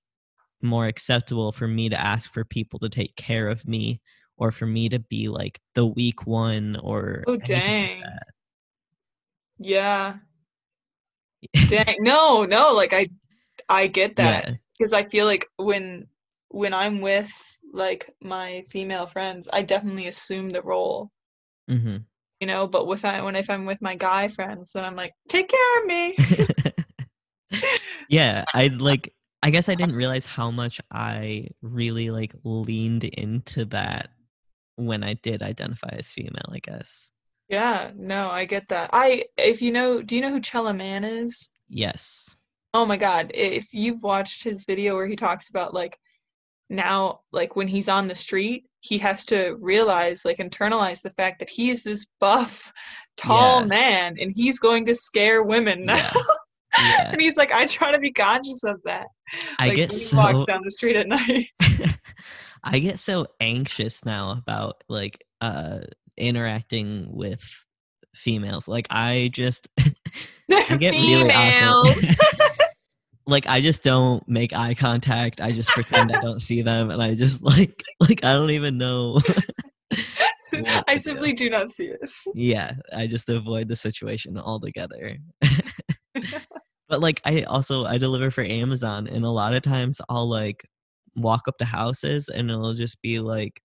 more 0.63 0.87
acceptable 0.87 1.53
for 1.53 1.69
me 1.69 1.89
to 1.89 2.01
ask 2.01 2.33
for 2.33 2.45
people 2.45 2.79
to 2.81 2.89
take 2.89 3.15
care 3.17 3.49
of 3.49 3.67
me 3.67 4.01
or 4.37 4.51
for 4.53 4.67
me 4.67 4.89
to 4.89 4.99
be 4.99 5.29
like 5.29 5.61
the 5.75 5.87
weak 5.87 6.27
one 6.27 6.77
or 6.83 7.23
Oh 7.27 7.35
anything 7.35 7.51
like 7.51 7.65
dang. 7.67 8.03
Yeah. 9.59 10.17
Dang. 11.67 11.97
No, 12.01 12.45
no, 12.45 12.73
like 12.75 12.93
I 12.93 13.09
I 13.69 13.87
get 13.89 14.17
that 14.17 14.47
Yeah. 14.47 14.57
because 14.79 14.93
I 14.93 15.05
feel 15.05 15.27
like 15.27 15.47
when 15.57 16.09
when 16.49 16.75
I'm 16.75 17.01
with 17.01 17.33
like 17.73 18.11
my 18.23 18.65
female 18.69 19.07
friends, 19.07 19.49
I 19.53 19.63
definitely 19.63 20.09
assume 20.09 20.51
the 20.51 20.63
role, 20.63 21.11
hmm 21.69 22.05
you 22.41 22.47
know, 22.47 22.67
but 22.67 22.87
with 22.87 23.05
I 23.05 23.23
when 23.23 23.37
if 23.37 23.49
I'm 23.51 23.67
with 23.67 23.81
my 23.83 23.95
guy 23.95 24.29
friends, 24.29 24.73
then 24.73 24.85
I'm 24.85 24.97
like, 24.97 25.13
"Take 25.29 25.49
care 25.49 25.81
of 25.81 25.87
me." 25.87 26.17
yeah, 28.09 28.45
I 28.55 28.69
like 28.69 29.15
I 29.43 29.51
guess 29.51 29.69
I 29.69 29.75
didn't 29.75 29.97
realize 29.97 30.27
how 30.27 30.51
much 30.51 30.81
I 30.91 31.49
really 31.63 32.11
like 32.11 32.35
leaned 32.45 33.05
into 33.05 33.65
that 33.67 34.11
when 34.77 35.05
I 35.05 35.15
did 35.15 35.43
identify 35.43 35.91
as 35.99 36.13
female, 36.13 36.51
I 36.53 36.59
guess. 36.61 37.11
Yeah, 37.53 37.91
no, 37.95 38.31
I 38.31 38.47
get 38.47 38.67
that. 38.69 38.89
I 38.95 39.25
if 39.37 39.61
you 39.61 39.73
know, 39.73 40.01
do 40.03 40.17
you 40.17 40.23
know 40.23 40.31
who 40.31 40.41
Chella 40.41 40.73
Man 40.73 41.05
is? 41.05 41.51
Yes. 41.69 42.35
Oh 42.73 42.87
my 42.87 42.97
God, 42.97 43.31
if 43.35 43.75
you've 43.75 44.03
watched 44.03 44.43
his 44.43 44.65
video 44.65 44.95
where 44.95 45.07
he 45.07 45.15
talks 45.15 45.51
about 45.51 45.75
like 45.75 45.99
now, 46.71 47.21
like 47.31 47.55
when 47.55 47.69
he's 47.69 47.91
on 47.91 48.09
the 48.09 48.15
street, 48.15 48.65
he 48.81 48.97
has 48.97 49.27
to 49.27 49.57
realize, 49.61 50.25
like 50.25 50.39
internalize 50.39 51.03
the 51.03 51.11
fact 51.11 51.41
that 51.41 51.51
he 51.51 51.69
is 51.69 51.83
this 51.83 52.07
buff, 52.21 52.73
tall 53.19 53.61
Yeah. 53.61 53.67
man 53.67 54.17
and 54.19 54.33
he's 54.35 54.59
going 54.59 54.87
to 54.87 54.95
scare 54.95 55.43
women 55.43 55.85
now. 55.85 55.97
Yeah. 55.97 56.13
Yeah. 56.99 57.11
and 57.13 57.21
he's 57.21 57.37
like, 57.37 57.53
I 57.53 57.67
try 57.67 57.93
to 57.93 57.99
be 57.99 58.11
conscious 58.11 58.65
of 58.65 58.81
that. 58.87 59.07
I 59.59 59.69
like, 59.69 59.77
get 59.77 59.93
so 59.93 60.17
walk 60.17 60.47
down 60.47 60.63
the 60.65 60.71
street 60.71 60.97
at 60.97 61.07
night. 61.07 61.49
I 62.65 62.79
get 62.79 62.99
so 62.99 63.27
anxious 63.41 64.07
now 64.07 64.31
about 64.31 64.83
like 64.89 65.23
uh 65.43 65.81
interacting 66.17 67.09
with 67.11 67.43
females. 68.15 68.69
Like 68.69 68.87
I 68.91 69.31
just 69.33 69.69
I 69.79 70.77
get 70.79 70.93
really 70.93 71.31
awkward. 71.31 72.05
Like 73.25 73.47
I 73.47 73.61
just 73.61 73.85
don't 73.85 74.27
make 74.29 74.53
eye 74.53 74.75
contact. 74.75 75.41
I 75.41 75.53
just 75.53 75.69
pretend 75.71 76.11
I 76.15 76.21
don't 76.21 76.43
see 76.43 76.63
them 76.63 76.91
and 76.91 77.01
I 77.01 77.15
just 77.15 77.43
like 77.45 77.83
like 78.01 78.25
I 78.25 78.33
don't 78.33 78.51
even 78.51 78.79
know. 78.79 79.21
I 80.89 80.97
simply 80.97 81.33
do 81.33 81.49
not 81.49 81.71
see 81.71 81.87
it. 81.87 82.01
yeah, 82.35 82.73
I 82.93 83.07
just 83.07 83.29
avoid 83.29 83.69
the 83.69 83.77
situation 83.77 84.37
altogether. 84.37 85.17
but 86.89 87.01
like 87.01 87.21
I 87.25 87.43
also 87.43 87.85
I 87.85 87.99
deliver 87.99 88.33
for 88.33 88.43
Amazon 88.43 89.07
and 89.07 89.25
a 89.25 89.31
lot 89.31 89.55
of 89.55 89.63
times 89.63 90.01
I'll 90.09 90.29
like 90.29 90.65
walk 91.15 91.43
up 91.47 91.59
to 91.59 91.65
houses 91.65 92.29
and 92.29 92.51
it'll 92.51 92.75
just 92.75 93.01
be 93.03 93.21
like 93.21 93.61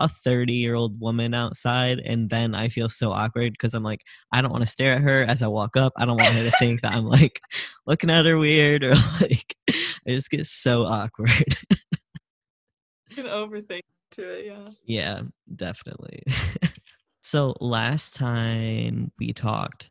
a 0.00 0.08
30 0.08 0.52
year 0.52 0.74
old 0.74 0.98
woman 1.00 1.34
outside 1.34 2.00
and 2.00 2.28
then 2.30 2.54
I 2.54 2.68
feel 2.68 2.88
so 2.88 3.12
awkward 3.12 3.52
because 3.52 3.74
I'm 3.74 3.82
like 3.82 4.02
I 4.32 4.42
don't 4.42 4.50
want 4.50 4.64
to 4.64 4.70
stare 4.70 4.94
at 4.94 5.02
her 5.02 5.22
as 5.22 5.42
I 5.42 5.46
walk 5.46 5.76
up. 5.76 5.92
I 5.96 6.04
don't 6.04 6.20
want 6.20 6.34
her 6.34 6.44
to 6.44 6.56
think 6.58 6.80
that 6.82 6.92
I'm 6.92 7.06
like 7.06 7.40
looking 7.86 8.10
at 8.10 8.26
her 8.26 8.38
weird 8.38 8.82
or 8.82 8.94
like 9.20 9.54
I 9.68 10.10
just 10.10 10.30
get 10.30 10.46
so 10.46 10.84
awkward. 10.84 11.56
You 13.10 13.16
can 13.16 13.26
overthink 13.26 13.82
to 14.12 14.30
it, 14.30 14.46
yeah. 14.46 14.68
Yeah, 14.86 15.22
definitely. 15.56 16.22
so 17.20 17.56
last 17.60 18.14
time 18.14 19.10
we 19.18 19.32
talked, 19.32 19.90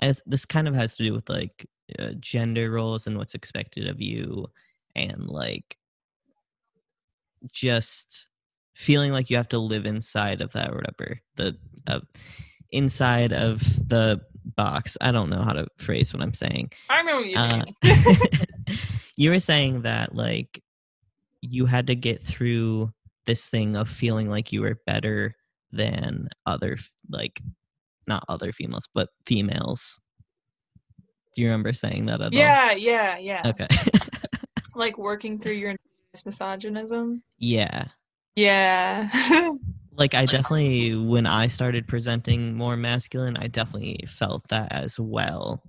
as 0.00 0.22
this 0.26 0.44
kind 0.44 0.68
of 0.68 0.74
has 0.74 0.96
to 0.96 1.04
do 1.04 1.12
with 1.12 1.28
like 1.28 1.66
uh, 1.98 2.12
gender 2.18 2.70
roles 2.70 3.06
and 3.06 3.16
what's 3.16 3.34
expected 3.34 3.88
of 3.88 4.00
you, 4.00 4.46
and 4.94 5.28
like 5.28 5.76
just 7.52 8.26
feeling 8.76 9.10
like 9.10 9.30
you 9.30 9.36
have 9.36 9.48
to 9.48 9.58
live 9.58 9.86
inside 9.86 10.40
of 10.42 10.52
that 10.52 10.70
or 10.70 10.74
whatever 10.76 11.18
the 11.36 11.56
uh, 11.86 12.00
inside 12.70 13.32
of 13.32 13.60
the 13.88 14.20
box. 14.44 14.96
I 15.00 15.10
don't 15.12 15.30
know 15.30 15.42
how 15.42 15.52
to 15.54 15.66
phrase 15.78 16.12
what 16.12 16.22
I'm 16.22 16.34
saying. 16.34 16.72
I 16.90 17.02
what 17.02 17.26
you 17.26 17.36
Uh, 17.36 17.64
you 19.16 19.30
were 19.30 19.40
saying 19.40 19.82
that 19.82 20.14
like 20.14 20.62
you 21.40 21.66
had 21.66 21.86
to 21.88 21.94
get 21.94 22.22
through 22.22 22.92
this 23.24 23.48
thing 23.48 23.76
of 23.76 23.88
feeling 23.88 24.28
like 24.28 24.52
you 24.52 24.60
were 24.60 24.78
better 24.86 25.34
than 25.72 26.28
other 26.44 26.76
like 27.10 27.40
not 28.06 28.24
other 28.28 28.52
females 28.52 28.88
but 28.94 29.08
females 29.26 29.98
do 31.34 31.42
you 31.42 31.48
remember 31.48 31.72
saying 31.72 32.06
that 32.06 32.20
at 32.20 32.32
Yeah, 32.32 32.72
yeah, 32.72 33.18
yeah. 33.18 33.42
all 33.44 33.50
okay 33.50 33.66
Like 34.74 34.96
working 34.96 35.38
through 35.38 35.54
your 35.54 35.74
misogynism. 36.24 37.22
yeah 37.38 37.88
Yeah. 38.36 39.08
like 39.92 40.12
i 40.14 40.26
definitely 40.26 40.94
when 40.94 41.24
i 41.24 41.46
started 41.46 41.88
presenting 41.88 42.54
more 42.54 42.76
masculine 42.76 43.34
i 43.38 43.46
definitely 43.46 43.98
felt 44.06 44.46
that 44.48 44.70
as 44.70 45.00
well 45.00 45.62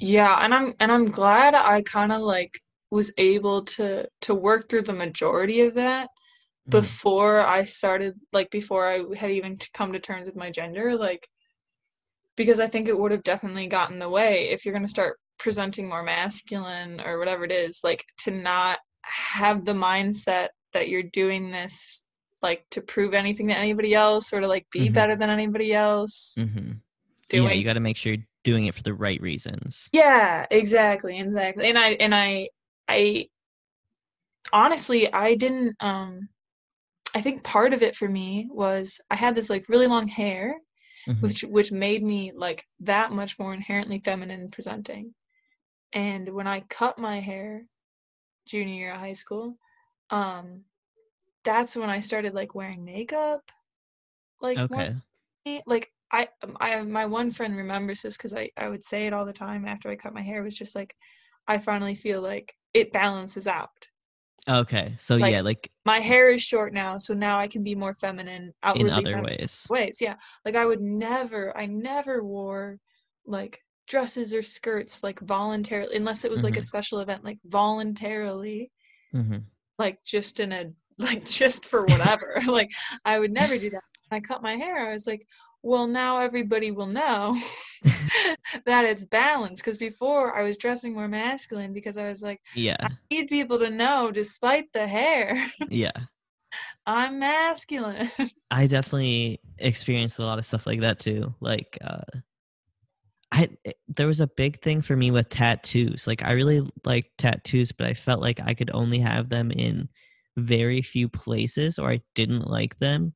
yeah, 0.00 0.38
and 0.42 0.54
I'm 0.54 0.74
and 0.80 0.90
I'm 0.90 1.06
glad 1.06 1.54
I 1.54 1.82
kind 1.82 2.10
of 2.10 2.22
like 2.22 2.58
was 2.90 3.12
able 3.18 3.64
to 3.64 4.08
to 4.22 4.34
work 4.34 4.68
through 4.68 4.82
the 4.82 4.94
majority 4.94 5.60
of 5.62 5.74
that 5.74 6.08
mm-hmm. 6.08 6.70
before 6.70 7.40
I 7.42 7.64
started, 7.64 8.14
like 8.32 8.50
before 8.50 8.88
I 8.90 9.04
had 9.16 9.30
even 9.30 9.58
come 9.74 9.92
to 9.92 9.98
terms 10.00 10.26
with 10.26 10.36
my 10.36 10.50
gender, 10.50 10.96
like 10.96 11.28
because 12.36 12.60
I 12.60 12.66
think 12.66 12.88
it 12.88 12.98
would 12.98 13.12
have 13.12 13.22
definitely 13.22 13.66
gotten 13.66 13.98
the 13.98 14.08
way 14.08 14.48
if 14.50 14.64
you're 14.64 14.72
going 14.72 14.84
to 14.84 14.88
start 14.88 15.18
presenting 15.38 15.88
more 15.88 16.02
masculine 16.02 17.00
or 17.00 17.18
whatever 17.18 17.44
it 17.44 17.52
is, 17.52 17.80
like 17.84 18.04
to 18.18 18.30
not 18.30 18.78
have 19.02 19.64
the 19.64 19.72
mindset 19.72 20.48
that 20.72 20.88
you're 20.88 21.02
doing 21.02 21.50
this 21.50 22.04
like 22.42 22.64
to 22.70 22.80
prove 22.80 23.12
anything 23.14 23.48
to 23.48 23.56
anybody 23.56 23.94
else 23.94 24.32
or 24.32 24.40
to 24.40 24.48
like 24.48 24.66
be 24.72 24.88
Mhm. 24.88 24.94
better 24.94 25.16
than 25.16 25.30
anybody 25.30 25.74
else. 25.74 26.34
hmm 26.36 26.72
Doing 27.28 27.48
Yeah, 27.48 27.54
you 27.54 27.64
got 27.64 27.74
to 27.74 27.80
make 27.80 27.96
sure 27.96 28.14
you're 28.14 28.24
doing 28.44 28.66
it 28.66 28.74
for 28.74 28.82
the 28.82 28.94
right 28.94 29.20
reasons. 29.20 29.88
Yeah, 29.92 30.46
exactly, 30.50 31.20
exactly. 31.20 31.68
And 31.68 31.78
I 31.78 31.90
and 31.92 32.14
I 32.14 32.48
I 32.88 33.28
honestly 34.52 35.12
I 35.12 35.34
didn't 35.34 35.76
um 35.80 36.28
I 37.14 37.20
think 37.20 37.44
part 37.44 37.74
of 37.74 37.82
it 37.82 37.96
for 37.96 38.08
me 38.08 38.48
was 38.52 39.00
I 39.10 39.16
had 39.16 39.34
this 39.34 39.50
like 39.50 39.68
really 39.68 39.86
long 39.86 40.08
hair 40.08 40.56
Mhm. 41.06 41.22
which 41.22 41.42
which 41.44 41.72
made 41.72 42.02
me 42.02 42.32
like 42.34 42.66
that 42.80 43.12
much 43.12 43.38
more 43.38 43.54
inherently 43.54 44.00
feminine 44.04 44.50
presenting. 44.50 45.14
And 45.94 46.28
when 46.34 46.46
I 46.48 46.60
cut 46.60 46.98
my 46.98 47.20
hair 47.20 47.64
junior 48.46 48.74
year 48.74 48.92
of 48.92 49.00
high 49.00 49.14
school, 49.14 49.58
um 50.10 50.64
that's 51.44 51.76
when 51.76 51.90
I 51.90 52.00
started 52.00 52.34
like 52.34 52.54
wearing 52.54 52.84
makeup. 52.84 53.42
Like 54.40 54.58
Okay. 54.58 55.00
me- 55.46 55.62
like 55.66 55.92
I 56.12 56.28
um, 56.42 56.56
I 56.60 56.82
my 56.82 57.06
one 57.06 57.30
friend 57.32 57.56
remembers 57.56 58.02
this 58.02 58.16
because 58.16 58.34
I 58.34 58.50
I 58.56 58.68
would 58.68 58.84
say 58.84 59.06
it 59.06 59.12
all 59.14 59.26
the 59.26 59.32
time 59.34 59.66
after 59.66 59.90
I 59.90 59.96
cut 59.96 60.14
my 60.14 60.22
hair. 60.22 60.42
Was 60.42 60.58
just 60.58 60.74
like 60.76 60.96
I 61.48 61.58
finally 61.58 61.94
feel 61.96 62.22
like 62.22 62.56
it 62.74 62.92
balances 62.92 63.46
out. 63.46 63.90
Okay. 64.48 64.96
So 64.98 65.16
Like, 65.20 65.38
yeah, 65.38 65.40
like 65.42 65.70
My 65.84 66.00
hair 66.00 66.28
is 66.30 66.42
short 66.42 66.72
now, 66.74 66.98
so 66.98 67.14
now 67.14 67.38
I 67.38 67.46
can 67.48 67.62
be 67.62 67.74
more 67.76 67.94
feminine 67.94 68.52
outwardly 68.62 69.04
in 69.04 69.06
other 69.10 69.18
feminine 69.18 69.28
ways. 69.28 69.70
ways. 69.70 70.00
Yeah, 70.00 70.16
like 70.44 70.56
I 70.56 70.66
would 70.66 70.80
never 70.80 71.56
I 71.56 71.66
never 71.66 72.24
wore 72.24 72.80
like 73.24 73.64
dresses 73.86 74.34
or 74.34 74.42
skirts 74.42 75.02
like 75.04 75.20
voluntarily 75.20 75.96
unless 75.96 76.24
it 76.24 76.30
was 76.32 76.42
like 76.42 76.56
a 76.56 76.62
Mhm. 76.62 76.62
special 76.62 76.98
event 77.00 77.22
like 77.24 77.38
voluntarily 77.44 78.72
hmm 79.12 79.50
like 79.80 79.98
just 80.04 80.38
in 80.40 80.52
a 80.52 80.66
like 80.98 81.24
just 81.24 81.64
for 81.64 81.86
whatever 81.86 82.40
like 82.46 82.70
i 83.06 83.18
would 83.18 83.32
never 83.32 83.58
do 83.58 83.70
that 83.70 83.82
when 84.08 84.18
i 84.18 84.20
cut 84.20 84.42
my 84.42 84.54
hair 84.54 84.90
i 84.90 84.92
was 84.92 85.06
like 85.06 85.26
well 85.62 85.86
now 85.86 86.18
everybody 86.18 86.70
will 86.70 86.86
know 86.86 87.34
that 88.66 88.84
it's 88.84 89.06
balanced 89.06 89.64
because 89.64 89.78
before 89.78 90.36
i 90.36 90.42
was 90.42 90.58
dressing 90.58 90.92
more 90.92 91.08
masculine 91.08 91.72
because 91.72 91.96
i 91.96 92.04
was 92.04 92.22
like 92.22 92.40
Yeah. 92.54 92.76
i 92.82 92.88
need 93.10 93.28
people 93.28 93.58
to 93.58 93.70
know 93.70 94.10
despite 94.12 94.70
the 94.72 94.86
hair 94.86 95.42
Yeah. 95.68 95.90
i'm 96.86 97.18
masculine 97.18 98.10
I 98.52 98.66
definitely 98.66 99.40
experienced 99.58 100.18
a 100.18 100.24
lot 100.24 100.40
of 100.40 100.44
stuff 100.44 100.66
like 100.66 100.80
that 100.80 100.98
too. 100.98 101.32
Like, 101.38 101.78
uh, 101.84 102.02
I 103.32 103.48
eh, 103.64 103.72
there 103.88 104.06
was 104.06 104.20
a 104.20 104.26
big 104.26 104.60
thing 104.60 104.82
for 104.82 104.96
me 104.96 105.10
with 105.10 105.28
tattoos. 105.28 106.06
Like, 106.06 106.22
I 106.22 106.32
really 106.32 106.68
like 106.84 107.10
tattoos, 107.18 107.72
but 107.72 107.86
I 107.86 107.94
felt 107.94 108.20
like 108.22 108.40
I 108.40 108.54
could 108.54 108.70
only 108.74 108.98
have 109.00 109.28
them 109.28 109.50
in 109.52 109.88
very 110.36 110.82
few 110.82 111.08
places, 111.08 111.78
or 111.78 111.90
I 111.90 112.00
didn't 112.14 112.48
like 112.48 112.78
them. 112.78 113.14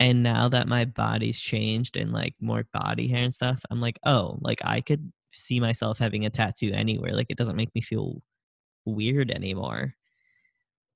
And 0.00 0.22
now 0.22 0.48
that 0.48 0.68
my 0.68 0.84
body's 0.86 1.40
changed 1.40 1.96
and 1.96 2.12
like 2.12 2.34
more 2.40 2.64
body 2.72 3.08
hair 3.08 3.24
and 3.24 3.34
stuff, 3.34 3.60
I'm 3.70 3.80
like, 3.80 3.98
oh, 4.04 4.38
like 4.40 4.60
I 4.64 4.80
could 4.80 5.12
see 5.32 5.60
myself 5.60 5.98
having 5.98 6.26
a 6.26 6.30
tattoo 6.30 6.72
anywhere. 6.74 7.12
Like, 7.14 7.26
it 7.30 7.36
doesn't 7.38 7.56
make 7.56 7.74
me 7.74 7.80
feel 7.80 8.22
weird 8.86 9.30
anymore. 9.30 9.94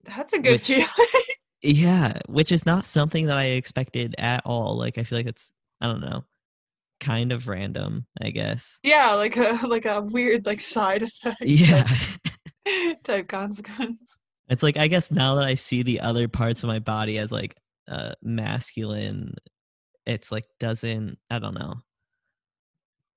that's 0.04 0.32
a 0.32 0.38
good 0.38 0.52
Which- 0.52 0.62
feeling 0.62 0.86
Yeah, 1.62 2.20
which 2.28 2.52
is 2.52 2.64
not 2.66 2.86
something 2.86 3.26
that 3.26 3.36
I 3.36 3.46
expected 3.46 4.14
at 4.18 4.42
all. 4.46 4.76
Like 4.78 4.96
I 4.96 5.02
feel 5.02 5.18
like 5.18 5.26
it's 5.26 5.52
I 5.80 5.86
don't 5.86 6.00
know, 6.00 6.24
kind 7.00 7.32
of 7.32 7.48
random, 7.48 8.06
I 8.20 8.30
guess. 8.30 8.80
yeah 8.82 9.12
like 9.14 9.36
a 9.36 9.58
like 9.66 9.86
a 9.86 10.02
weird 10.02 10.46
like 10.46 10.60
side 10.60 11.02
effect 11.02 11.36
Yeah. 11.40 11.84
type, 11.84 13.02
type 13.04 13.28
consequence 13.28 14.18
It's 14.48 14.62
like 14.62 14.76
I 14.78 14.88
guess 14.88 15.10
now 15.10 15.34
that 15.36 15.44
I 15.44 15.54
see 15.54 15.82
the 15.82 16.00
other 16.00 16.28
parts 16.28 16.62
of 16.62 16.68
my 16.68 16.78
body 16.78 17.18
as 17.18 17.30
like 17.32 17.54
uh 17.88 18.12
masculine, 18.22 19.34
it's 20.06 20.32
like 20.32 20.44
doesn't 20.60 21.18
I 21.30 21.38
don't 21.38 21.54
know. 21.54 21.82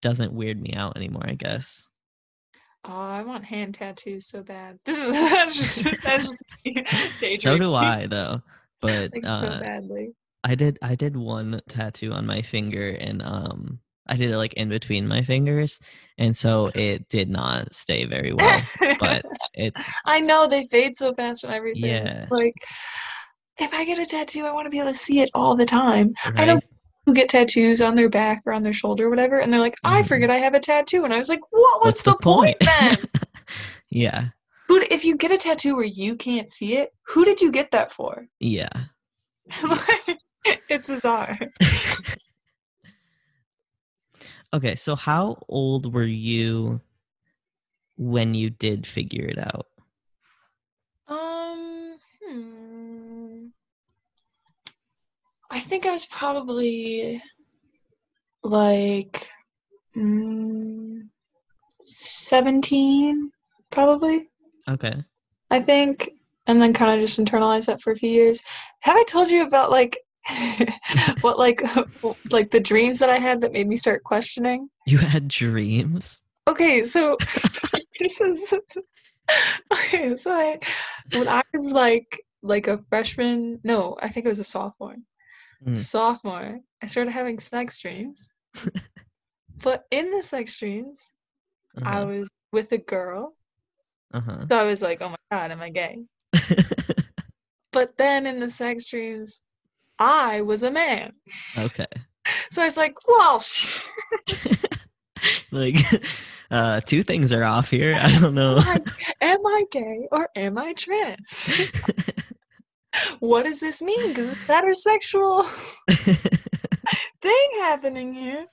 Doesn't 0.02 0.34
weird 0.34 0.62
me 0.62 0.74
out 0.74 0.96
anymore, 0.98 1.26
I 1.28 1.34
guess. 1.36 1.88
oh 2.86 2.91
i 3.00 3.22
want 3.24 3.46
hand 3.46 3.76
tattoos 3.76 4.28
so 4.28 4.41
bad 4.44 4.78
this 4.86 4.98
is 4.98 5.12
that's 5.13 5.56
just 5.56 6.02
that's 6.04 6.26
just 6.28 6.44
So 7.41 7.58
do 7.58 7.74
I 7.76 8.08
though. 8.08 8.41
But 8.82 9.12
like 9.13 9.26
so 9.26 9.50
uh 9.50 9.60
badly 9.60 10.13
I 10.44 10.56
did 10.56 10.80
I 10.82 10.96
did 10.96 11.16
one 11.16 11.62
tattoo 11.70 12.12
on 12.14 12.26
my 12.26 12.42
finger 12.42 12.90
and 13.00 13.22
um 13.22 13.80
I 14.08 14.16
did 14.16 14.32
it 14.32 14.38
like 14.38 14.54
in 14.54 14.68
between 14.70 15.08
my 15.08 15.22
fingers 15.22 15.80
and 16.18 16.36
so 16.36 16.70
it 16.76 17.08
did 17.10 17.30
not 17.30 17.74
stay 17.74 18.06
very 18.06 18.34
well. 18.34 18.62
But 19.00 19.24
it's 19.54 19.88
I 20.06 20.20
know 20.20 20.48
they 20.48 20.66
fade 20.66 20.98
so 20.98 21.14
fast 21.14 21.44
and 21.44 21.54
everything. 21.54 21.86
Yeah. 21.86 22.26
Like, 22.32 22.56
if 23.60 23.74
I 23.74 23.86
get 23.86 24.00
a 24.00 24.06
tattoo, 24.06 24.46
I 24.46 24.52
want 24.52 24.66
to 24.66 24.70
be 24.72 24.80
able 24.80 24.90
to 24.90 24.96
see 24.96 25.20
it 25.20 25.30
all 25.36 25.56
the 25.56 25.66
time. 25.66 26.14
I 26.26 26.46
know 26.46 26.56
right? 26.56 26.64
who 27.06 27.14
get 27.14 27.30
tattoos 27.30 27.82
on 27.82 27.94
their 27.96 28.10
back 28.10 28.42
or 28.46 28.54
on 28.54 28.64
their 28.64 28.74
shoulder 28.74 29.06
or 29.06 29.10
whatever, 29.10 29.40
and 29.40 29.54
they're 29.54 29.60
like, 29.60 29.76
I 29.84 30.02
Mhm. 30.02 30.08
forget 30.08 30.32
I 30.32 30.38
have 30.38 30.56
a 30.56 30.60
tattoo. 30.60 31.04
And 31.06 31.14
I 31.14 31.18
was 31.20 31.30
like, 31.30 31.42
what 31.52 31.84
was 31.84 31.96
What's 31.96 32.02
the, 32.02 32.16
point 32.16 32.58
then? 32.60 32.98
yeah. 33.92 34.30
who, 34.68 34.80
d- 34.80 34.88
if 34.90 35.06
you 35.06 35.16
get 35.16 35.32
a 35.32 35.38
tattoo 35.38 35.76
where 35.76 35.86
you 35.86 36.16
can't 36.16 36.50
see 36.50 36.78
it, 36.78 36.90
who 37.08 37.24
did 37.24 37.40
you 37.42 37.52
get 37.52 37.72
that 37.72 37.92
for? 37.92 38.26
Yeah. 38.40 38.70
it's 40.70 40.88
bizarre. 40.88 41.38
Okay, 44.54 44.76
so 44.76 44.98
how 44.98 45.38
old 45.48 45.94
were 45.94 46.04
you 46.04 46.82
when 47.98 48.34
you 48.34 48.50
did 48.50 48.86
figure 48.86 49.26
it 49.26 49.38
out? 49.38 49.68
Um, 51.08 51.98
hmm. 52.22 53.46
I 55.50 55.60
think 55.60 55.86
I 55.86 55.92
was 55.92 56.06
probably 56.06 57.22
like 58.44 59.26
mm, 59.96 61.08
17, 61.84 63.32
probably. 63.70 64.28
Okay. 64.70 65.02
I 65.50 65.62
think, 65.62 66.10
and 66.48 66.62
then 66.62 66.74
kind 66.74 66.92
of 66.92 67.00
just 67.00 67.20
internalized 67.20 67.68
that 67.68 67.82
for 67.82 67.92
a 67.92 67.96
few 67.96 68.10
years. 68.10 68.42
Have 68.82 68.98
I 68.98 69.04
told 69.04 69.30
you 69.30 69.46
about 69.46 69.72
like 69.72 69.98
what 71.22 71.38
like 71.40 71.62
like 72.32 72.50
the 72.52 72.60
dreams 72.60 73.00
that 73.00 73.10
I 73.10 73.18
had 73.18 73.42
that 73.42 73.54
made 73.54 73.68
me 73.68 73.76
start 73.78 74.04
questioning? 74.04 74.70
You 74.86 74.98
had 74.98 75.28
dreams? 75.28 76.22
Okay, 76.48 76.86
so 76.86 77.18
this 78.00 78.22
is 78.22 78.54
okay. 79.74 80.16
So 80.18 80.32
I, 80.32 80.58
when 81.16 81.28
I 81.28 81.42
was 81.54 81.72
like 81.72 82.22
like 82.44 82.68
a 82.68 82.80
freshman, 82.90 83.60
no, 83.64 83.98
I 84.02 84.10
think 84.10 84.26
it 84.26 84.30
was 84.30 84.40
a 84.40 84.44
sophomore. 84.44 84.96
Mm. 85.66 85.78
Sophomore, 85.78 86.60
I 86.82 86.88
started 86.88 87.12
having 87.12 87.40
sex 87.40 87.80
dreams. 87.80 88.34
but 89.64 89.84
in 89.92 90.10
the 90.12 90.24
sex 90.24 90.58
dreams, 90.58 91.14
I 91.84 92.02
Uh-huh. 92.02 92.06
was 92.08 92.30
with 92.52 92.72
a 92.74 92.78
girl. 92.80 93.36
uh-huh. 94.14 94.40
So 94.40 94.58
I 94.60 94.64
was 94.64 94.82
like, 94.82 95.02
oh 95.02 95.10
my 95.10 95.16
god, 95.32 95.52
am 95.52 95.62
I 95.62 95.70
gay? 95.70 96.06
But 97.72 97.96
then 97.98 98.26
in 98.26 98.40
the 98.40 98.50
sex 98.50 98.90
dreams, 98.90 99.40
I 100.02 100.42
was 100.42 100.64
a 100.64 100.72
man. 100.72 101.14
okay. 101.60 101.86
So 102.50 102.64
I 102.64 102.66
was 102.66 102.76
like, 102.76 102.96
well, 103.08 103.44
like 105.52 105.76
uh 106.52 106.80
two 106.82 107.04
things 107.04 107.32
are 107.32 107.44
off 107.44 107.70
here. 107.70 107.94
I 107.96 108.20
don't 108.20 108.34
know. 108.34 108.58
am 109.22 109.46
I, 109.46 109.64
gay 109.72 110.08
or 110.12 110.28
am 110.36 110.58
I 110.58 110.74
trans? 110.74 111.72
what 113.20 113.46
does 113.46 113.60
this 113.60 113.80
mean? 113.84 114.10
Because 114.10 114.32
it's 114.32 114.42
heterosexual 114.42 115.44
thing 117.22 117.50
happening 117.60 118.12
here. 118.12 118.48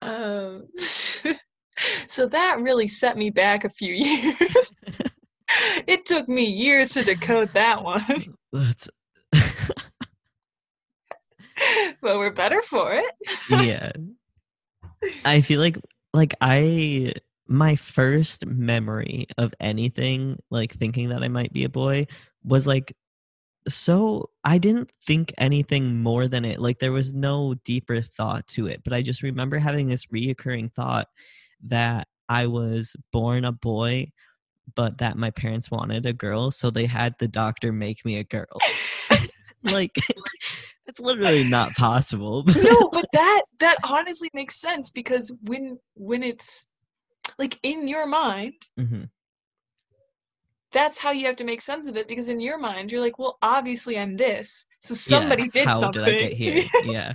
Um, 0.00 0.68
so 0.78 2.26
that 2.26 2.60
really 2.60 2.88
set 2.88 3.18
me 3.18 3.28
back 3.28 3.64
a 3.64 3.68
few 3.68 3.92
years. 3.92 4.74
it 5.86 6.06
took 6.06 6.28
me 6.28 6.44
years 6.44 6.90
to 6.90 7.04
decode 7.04 7.52
that 7.52 7.82
one, 7.82 8.02
That's 8.52 8.88
but 12.02 12.16
we're 12.18 12.30
better 12.30 12.62
for 12.62 12.92
it. 12.92 13.14
yeah. 13.50 13.92
I 15.24 15.40
feel 15.40 15.60
like 15.60 15.78
like 16.12 16.34
I 16.40 17.14
my 17.46 17.76
first 17.76 18.44
memory 18.46 19.26
of 19.38 19.54
anything 19.60 20.38
like 20.50 20.72
thinking 20.72 21.08
that 21.10 21.22
I 21.22 21.28
might 21.28 21.52
be 21.52 21.64
a 21.64 21.68
boy 21.68 22.06
was 22.44 22.66
like 22.66 22.94
so 23.68 24.30
I 24.44 24.58
didn't 24.58 24.90
think 25.06 25.32
anything 25.38 26.02
more 26.02 26.28
than 26.28 26.44
it. 26.44 26.60
Like 26.60 26.78
there 26.78 26.92
was 26.92 27.12
no 27.12 27.54
deeper 27.64 28.00
thought 28.00 28.46
to 28.48 28.66
it, 28.66 28.82
but 28.82 28.92
I 28.92 29.02
just 29.02 29.22
remember 29.22 29.58
having 29.58 29.88
this 29.88 30.06
reoccurring 30.06 30.72
thought 30.72 31.08
that 31.66 32.08
I 32.28 32.46
was 32.46 32.96
born 33.12 33.44
a 33.44 33.52
boy, 33.52 34.12
but 34.74 34.98
that 34.98 35.16
my 35.16 35.30
parents 35.30 35.70
wanted 35.70 36.06
a 36.06 36.12
girl, 36.12 36.50
so 36.50 36.70
they 36.70 36.86
had 36.86 37.14
the 37.18 37.28
doctor 37.28 37.72
make 37.72 38.04
me 38.04 38.16
a 38.16 38.24
girl. 38.24 38.46
like 39.62 39.96
it's 40.86 41.00
literally 41.00 41.44
not 41.44 41.76
possible. 41.76 42.44
no, 42.54 42.90
but 42.92 43.06
that 43.12 43.42
that 43.60 43.78
honestly 43.84 44.30
makes 44.34 44.60
sense 44.60 44.90
because 44.90 45.32
when 45.42 45.78
when 45.94 46.22
it's 46.22 46.66
like 47.38 47.58
in 47.62 47.88
your 47.88 48.06
mind, 48.06 48.54
hmm 48.76 49.04
that's 50.72 50.98
how 50.98 51.10
you 51.10 51.26
have 51.26 51.36
to 51.36 51.44
make 51.44 51.60
sense 51.62 51.86
of 51.86 51.96
it 51.96 52.08
because 52.08 52.28
in 52.28 52.40
your 52.40 52.58
mind 52.58 52.92
you're 52.92 53.00
like, 53.00 53.18
well, 53.18 53.38
obviously 53.42 53.98
I'm 53.98 54.16
this, 54.16 54.66
so 54.80 54.94
Yeah, 55.06 55.18
somebody 55.20 55.48
did 55.48 55.68
how 55.68 55.80
something. 55.80 56.02
did 56.02 56.04
I 56.04 56.14
get 56.14 56.32
here? 56.32 56.62
Yeah. 56.84 57.14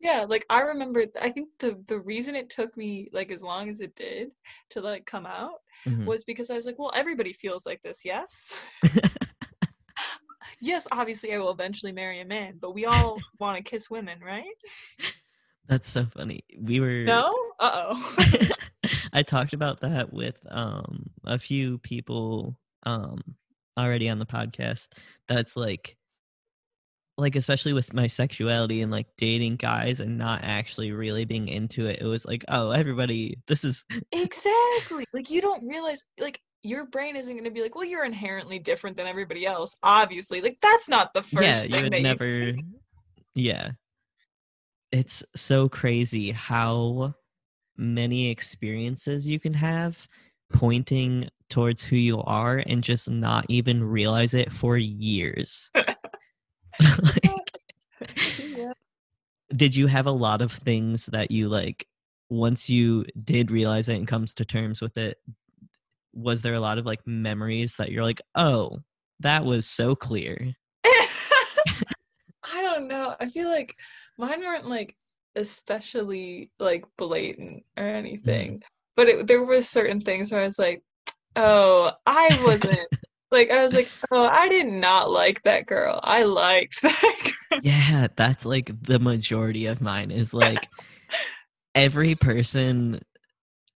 yeah, 0.00 0.24
like 0.28 0.46
I 0.50 0.60
remember. 0.60 1.04
I 1.20 1.30
think 1.30 1.48
the 1.58 1.82
the 1.88 2.00
reason 2.00 2.34
it 2.34 2.50
took 2.50 2.76
me 2.76 3.08
like 3.12 3.30
as 3.30 3.42
long 3.42 3.68
as 3.68 3.80
it 3.80 3.94
did 3.94 4.30
to 4.70 4.80
like 4.80 5.04
come 5.06 5.26
out 5.26 5.60
Mhm. 5.86 6.06
was 6.06 6.24
because 6.24 6.50
I 6.50 6.54
was 6.54 6.66
like, 6.66 6.78
well, 6.78 6.92
everybody 6.94 7.32
feels 7.32 7.66
like 7.66 7.82
this, 7.82 8.04
yes. 8.04 8.64
Yes, 10.60 10.86
obviously 10.92 11.34
I 11.34 11.38
will 11.38 11.50
eventually 11.50 11.92
marry 11.92 12.20
a 12.20 12.24
man, 12.24 12.58
but 12.60 12.74
we 12.74 12.86
all 12.86 13.18
want 13.38 13.56
to 13.56 13.62
kiss 13.62 13.90
women, 13.90 14.18
right? 14.24 14.44
That's 15.68 15.88
so 15.88 16.06
funny. 16.06 16.44
We 16.58 16.80
were 16.80 17.04
No? 17.04 17.34
Uh 17.60 17.94
oh. 17.94 18.16
I 19.12 19.22
talked 19.22 19.52
about 19.52 19.80
that 19.80 20.12
with 20.12 20.38
um 20.50 21.10
a 21.24 21.38
few 21.38 21.78
people 21.78 22.58
um 22.84 23.20
already 23.78 24.08
on 24.08 24.18
the 24.18 24.26
podcast. 24.26 24.88
That's 25.26 25.56
like 25.56 25.96
like 27.18 27.34
especially 27.34 27.72
with 27.72 27.92
my 27.92 28.06
sexuality 28.06 28.80
and 28.80 28.92
like 28.92 29.08
dating 29.16 29.56
guys 29.56 29.98
and 29.98 30.16
not 30.16 30.40
actually 30.44 30.92
really 30.92 31.24
being 31.24 31.48
into 31.48 31.86
it. 31.86 32.00
It 32.00 32.06
was 32.06 32.24
like, 32.24 32.44
oh, 32.48 32.70
everybody 32.70 33.38
this 33.48 33.64
is 33.64 33.84
exactly. 34.12 35.04
Like 35.12 35.30
you 35.30 35.40
don't 35.40 35.66
realize 35.68 36.04
like 36.18 36.40
your 36.62 36.86
brain 36.86 37.16
isn't 37.16 37.32
going 37.32 37.44
to 37.44 37.50
be 37.50 37.62
like, 37.62 37.74
well, 37.74 37.84
you're 37.84 38.04
inherently 38.04 38.58
different 38.58 38.96
than 38.96 39.06
everybody 39.06 39.46
else. 39.46 39.76
Obviously, 39.82 40.40
like 40.40 40.58
that's 40.60 40.88
not 40.88 41.14
the 41.14 41.22
first 41.22 41.42
yeah, 41.42 41.54
thing 41.54 41.72
you 41.74 41.82
would 41.90 42.02
never 42.02 42.54
Yeah. 43.34 43.70
It's 44.90 45.22
so 45.36 45.68
crazy 45.68 46.30
how 46.30 47.14
many 47.76 48.30
experiences 48.30 49.28
you 49.28 49.38
can 49.38 49.54
have 49.54 50.08
pointing 50.52 51.28
towards 51.50 51.82
who 51.82 51.96
you 51.96 52.22
are 52.22 52.62
and 52.66 52.82
just 52.82 53.08
not 53.08 53.46
even 53.48 53.84
realize 53.84 54.34
it 54.34 54.52
for 54.52 54.76
years. 54.76 55.70
Like, 56.80 57.58
yeah. 58.38 58.72
did 59.56 59.74
you 59.74 59.88
have 59.88 60.06
a 60.06 60.12
lot 60.12 60.42
of 60.42 60.52
things 60.52 61.06
that 61.06 61.32
you 61.32 61.48
like 61.48 61.88
once 62.30 62.70
you 62.70 63.04
did 63.24 63.50
realize 63.50 63.88
it 63.88 63.96
and 63.96 64.06
comes 64.06 64.32
to 64.34 64.44
terms 64.44 64.80
with 64.80 64.96
it 64.96 65.18
was 66.12 66.42
there 66.42 66.54
a 66.54 66.60
lot 66.60 66.78
of 66.78 66.86
like 66.86 67.00
memories 67.06 67.74
that 67.78 67.90
you're 67.90 68.04
like 68.04 68.20
oh 68.34 68.78
that 69.20 69.44
was 69.44 69.66
so 69.66 69.94
clear 69.94 70.52
I 72.54 72.62
don't 72.62 72.88
know. 72.88 73.14
I 73.20 73.28
feel 73.28 73.48
like 73.48 73.74
mine 74.16 74.40
weren't 74.40 74.68
like 74.68 74.94
especially 75.36 76.50
like 76.58 76.84
blatant 76.96 77.64
or 77.76 77.84
mm. 77.84 77.94
anything, 77.94 78.62
but 78.96 79.08
it, 79.08 79.26
there 79.26 79.44
was 79.44 79.68
certain 79.68 80.00
things 80.00 80.32
where 80.32 80.42
I 80.42 80.44
was 80.44 80.58
like, 80.58 80.82
"Oh, 81.36 81.92
I 82.06 82.28
wasn't." 82.44 82.88
like 83.30 83.50
I 83.50 83.62
was 83.62 83.74
like, 83.74 83.88
"Oh, 84.10 84.26
I 84.26 84.48
did 84.48 84.66
not 84.66 85.10
like 85.10 85.42
that 85.42 85.66
girl. 85.66 86.00
I 86.02 86.24
liked 86.24 86.80
that 86.82 87.16
girl." 87.24 87.60
yeah 87.62 88.06
that's 88.14 88.44
like 88.44 88.70
the 88.82 88.98
majority 88.98 89.66
of 89.66 89.80
mine 89.80 90.10
is 90.10 90.34
like 90.34 90.68
every 91.74 92.14
person 92.14 93.00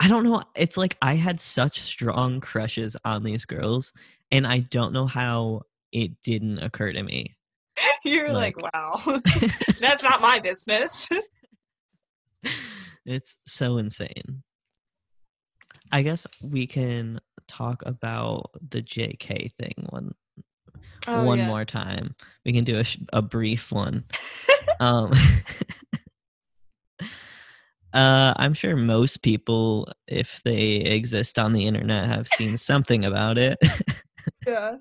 i 0.01 0.07
don't 0.07 0.23
know 0.23 0.41
it's 0.55 0.77
like 0.77 0.97
i 1.01 1.15
had 1.15 1.39
such 1.39 1.79
strong 1.79 2.39
crushes 2.41 2.97
on 3.05 3.23
these 3.23 3.45
girls 3.45 3.93
and 4.31 4.45
i 4.47 4.59
don't 4.59 4.93
know 4.93 5.05
how 5.05 5.61
it 5.91 6.11
didn't 6.23 6.59
occur 6.59 6.91
to 6.91 7.03
me 7.03 7.35
You're 8.05 8.33
like, 8.33 8.61
Like- 8.61 8.73
"Wow, 8.73 8.99
that's 9.79 10.03
not 10.03 10.21
my 10.21 10.39
business." 10.39 11.07
it's 13.05 13.37
so 13.45 13.77
insane 13.77 14.43
i 15.91 16.01
guess 16.01 16.25
we 16.41 16.65
can 16.67 17.19
talk 17.47 17.81
about 17.85 18.51
the 18.69 18.81
jk 18.81 19.51
thing 19.53 19.73
one 19.89 20.13
Oh, 21.07 21.23
one 21.25 21.39
yeah. 21.39 21.47
more 21.47 21.65
time 21.65 22.15
we 22.45 22.53
can 22.53 22.63
do 22.63 22.79
a, 22.79 22.85
a 23.13 23.21
brief 23.23 23.71
one 23.71 24.03
um 24.79 25.11
uh 27.93 28.33
i'm 28.37 28.53
sure 28.53 28.75
most 28.75 29.17
people 29.23 29.91
if 30.07 30.41
they 30.43 30.75
exist 30.75 31.37
on 31.37 31.53
the 31.53 31.65
internet 31.65 32.07
have 32.07 32.27
seen 32.27 32.57
something 32.57 33.05
about 33.05 33.37
it 33.37 33.57
yeah. 34.47 34.75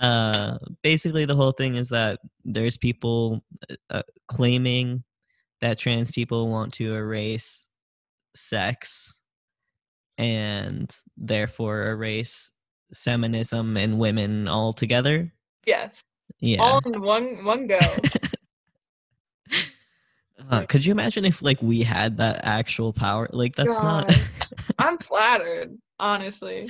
uh 0.00 0.58
basically 0.82 1.24
the 1.24 1.36
whole 1.36 1.52
thing 1.52 1.76
is 1.76 1.88
that 1.88 2.20
there's 2.44 2.76
people 2.76 3.44
uh, 3.90 4.02
claiming 4.28 5.02
that 5.60 5.78
trans 5.78 6.10
people 6.10 6.48
want 6.48 6.72
to 6.72 6.94
erase 6.94 7.68
sex 8.34 9.20
and 10.18 10.96
therefore 11.16 11.88
erase 11.88 12.52
feminism 12.94 13.76
and 13.76 13.98
women 13.98 14.48
altogether 14.48 15.32
Yes. 15.66 16.02
yeah 16.40 16.60
All 16.60 16.80
in 16.84 17.00
one 17.02 17.44
one 17.44 17.66
go. 17.66 17.78
Uh, 20.50 20.64
could 20.66 20.84
you 20.84 20.92
imagine 20.92 21.24
if 21.24 21.40
like 21.42 21.60
we 21.62 21.82
had 21.82 22.16
that 22.18 22.40
actual 22.44 22.92
power 22.92 23.28
like 23.32 23.54
that's 23.56 23.70
not 23.70 24.12
I'm 24.78 24.98
flattered, 24.98 25.76
honestly. 25.98 26.68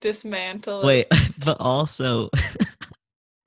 Dismantle. 0.00 0.84
wait 0.84 1.06
but 1.44 1.56
also 1.60 2.28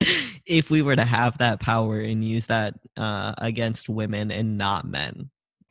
if 0.46 0.70
we 0.70 0.82
were 0.82 0.96
to 0.96 1.04
have 1.04 1.38
that 1.38 1.60
power 1.60 2.00
and 2.00 2.24
use 2.24 2.46
that 2.46 2.74
uh 2.96 3.34
against 3.38 3.88
women 3.88 4.30
and 4.32 4.58
not 4.58 4.84
men 4.86 5.30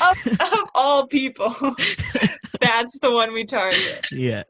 of, 0.00 0.26
of 0.26 0.70
all 0.74 1.06
people, 1.06 1.54
that's 2.60 2.98
the 3.00 3.10
one 3.12 3.32
we 3.32 3.44
target. 3.44 4.06
yeah 4.10 4.42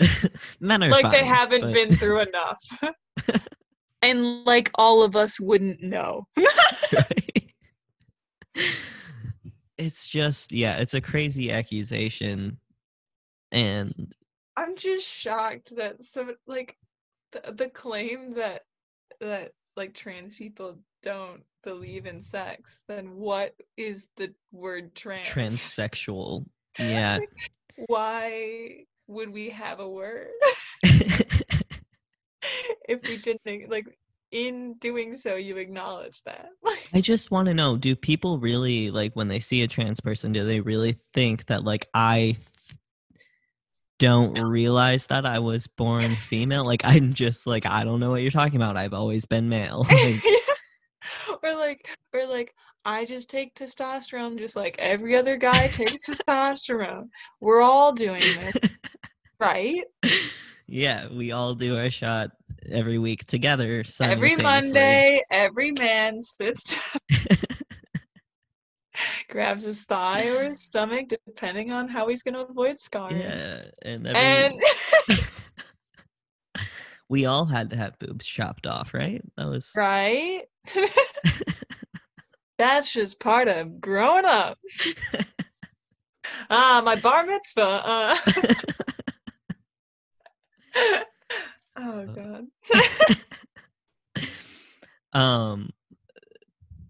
men 0.60 0.82
are 0.82 0.90
Like 0.90 1.10
they 1.10 1.24
haven't 1.24 1.62
but- 1.62 1.72
been 1.72 1.96
through 1.96 2.22
enough. 2.22 2.94
And 4.04 4.44
like 4.44 4.70
all 4.74 5.02
of 5.02 5.16
us 5.16 5.40
wouldn't 5.40 5.82
know. 5.82 6.24
right? 6.92 7.54
it's 9.76 10.06
just 10.06 10.52
yeah 10.52 10.76
it's 10.76 10.94
a 10.94 11.00
crazy 11.00 11.50
accusation 11.50 12.56
and 13.50 14.14
I'm 14.56 14.76
just 14.76 15.08
shocked 15.08 15.74
that 15.76 16.04
so 16.04 16.34
like 16.46 16.76
the, 17.32 17.52
the 17.52 17.68
claim 17.70 18.34
that 18.34 18.62
that 19.20 19.50
like 19.76 19.94
trans 19.94 20.36
people 20.36 20.78
don't 21.02 21.42
believe 21.64 22.06
in 22.06 22.22
sex, 22.22 22.84
then 22.88 23.16
what 23.16 23.54
is 23.76 24.08
the 24.16 24.32
word 24.52 24.94
trans? 24.94 25.28
transsexual 25.28 26.44
yeah 26.78 27.18
Why 27.86 28.84
would 29.06 29.30
we 29.30 29.50
have 29.50 29.80
a 29.80 29.88
word 29.88 30.28
if 32.88 33.00
we 33.08 33.16
didn't 33.16 33.70
like 33.70 33.86
in 34.30 34.74
doing 34.74 35.16
so 35.16 35.36
you 35.36 35.56
acknowledge 35.56 36.22
that? 36.22 36.48
I 36.92 37.00
just 37.00 37.30
want 37.30 37.46
to 37.46 37.54
know 37.54 37.76
do 37.76 37.94
people 37.94 38.38
really 38.38 38.90
like 38.90 39.14
when 39.14 39.28
they 39.28 39.40
see 39.40 39.62
a 39.62 39.68
trans 39.68 40.00
person 40.00 40.32
do 40.32 40.44
they 40.44 40.60
really 40.60 40.98
think 41.12 41.46
that 41.46 41.64
like 41.64 41.88
I 41.94 42.36
th- 42.36 42.78
don't 44.00 44.34
realize 44.40 45.06
that 45.06 45.24
I 45.24 45.38
was 45.38 45.66
born 45.66 46.02
female 46.10 46.64
like 46.64 46.82
I'm 46.84 47.12
just 47.12 47.46
like 47.46 47.64
I 47.64 47.84
don't 47.84 48.00
know 48.00 48.10
what 48.10 48.22
you're 48.22 48.30
talking 48.30 48.56
about 48.56 48.76
I've 48.76 48.94
always 48.94 49.24
been 49.24 49.48
male 49.48 49.86
like, 49.88 50.22
or 51.42 51.54
like 51.54 51.88
or 52.12 52.26
like 52.26 52.52
I 52.84 53.04
just 53.04 53.30
take 53.30 53.54
testosterone 53.54 54.38
just 54.38 54.56
like 54.56 54.76
every 54.78 55.16
other 55.16 55.36
guy 55.36 55.68
takes 55.68 56.06
testosterone. 56.08 57.08
We're 57.40 57.62
all 57.62 57.92
doing 57.92 58.34
this, 58.34 58.54
right? 59.40 59.84
Yeah 60.66 61.06
we 61.08 61.32
all 61.32 61.54
do 61.54 61.76
our 61.76 61.90
shot 61.90 62.30
every 62.70 62.98
week 62.98 63.24
together 63.26 63.84
Every. 64.00 64.34
Monday, 64.42 65.22
every 65.30 65.72
man 65.72 66.20
sits 66.22 66.74
down, 66.74 67.36
grabs 69.28 69.64
his 69.64 69.84
thigh 69.84 70.28
or 70.28 70.44
his 70.44 70.62
stomach, 70.62 71.08
depending 71.08 71.72
on 71.72 71.88
how 71.88 72.08
he's 72.08 72.22
going 72.22 72.34
to 72.34 72.46
avoid 72.46 72.78
scarring. 72.78 73.20
yeah 73.20 73.62
and, 73.82 74.06
every, 74.06 74.20
And 74.20 74.60
we 77.08 77.26
all 77.26 77.44
had 77.44 77.70
to 77.70 77.76
have 77.76 77.98
boobs 77.98 78.26
chopped 78.26 78.66
off 78.66 78.94
right 78.94 79.22
that 79.36 79.46
was 79.46 79.72
right? 79.76 80.42
That's 82.58 82.92
just 82.92 83.18
part 83.18 83.48
of 83.48 83.80
growing 83.80 84.24
up. 84.24 84.56
ah, 86.50 86.80
my 86.84 86.94
bar 86.96 87.26
mitzvah. 87.26 87.82
Uh. 87.84 88.16
oh 91.76 92.06
god. 92.06 92.46
um 95.12 95.70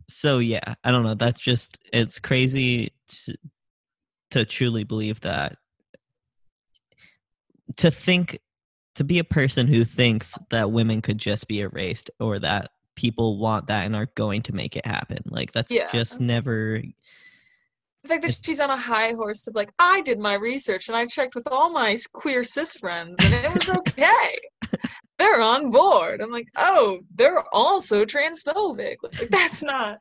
so 0.08 0.38
yeah 0.38 0.74
i 0.84 0.90
don't 0.90 1.02
know 1.02 1.14
that's 1.14 1.40
just 1.40 1.78
it's 1.92 2.18
crazy 2.18 2.92
to, 3.08 3.34
to 4.30 4.44
truly 4.44 4.84
believe 4.84 5.20
that 5.20 5.56
to 7.76 7.90
think 7.90 8.38
to 8.94 9.04
be 9.04 9.18
a 9.18 9.24
person 9.24 9.66
who 9.66 9.84
thinks 9.84 10.38
that 10.50 10.70
women 10.70 11.02
could 11.02 11.18
just 11.18 11.48
be 11.48 11.60
erased 11.60 12.10
or 12.20 12.38
that 12.38 12.70
people 12.94 13.38
want 13.38 13.66
that 13.66 13.84
and 13.86 13.96
are 13.96 14.08
going 14.14 14.42
to 14.42 14.54
make 14.54 14.76
it 14.76 14.86
happen. 14.86 15.18
Like 15.26 15.52
that's 15.52 15.72
Yeah. 15.72 15.90
just 15.90 16.20
never 16.20 16.80
The 18.04 18.08
fact 18.08 18.22
that 18.22 18.36
she's 18.44 18.60
on 18.60 18.68
a 18.70 18.76
high 18.76 19.12
horse 19.12 19.46
of 19.46 19.54
like, 19.54 19.72
I 19.78 20.02
did 20.02 20.18
my 20.18 20.34
research 20.34 20.88
and 20.88 20.96
I 20.96 21.06
checked 21.06 21.34
with 21.34 21.48
all 21.50 21.70
my 21.70 21.96
queer 22.12 22.44
cis 22.44 22.76
friends 22.76 23.16
and 23.24 23.32
it 23.32 23.52
was 23.52 23.68
okay. 23.78 24.36
they're 25.18 25.40
on 25.40 25.70
board. 25.70 26.20
I'm 26.20 26.30
like, 26.30 26.48
oh, 26.56 27.00
they're 27.14 27.42
also 27.54 28.04
transphobic. 28.04 28.96
Like 29.02 29.28
that's 29.30 29.62
not 29.62 29.98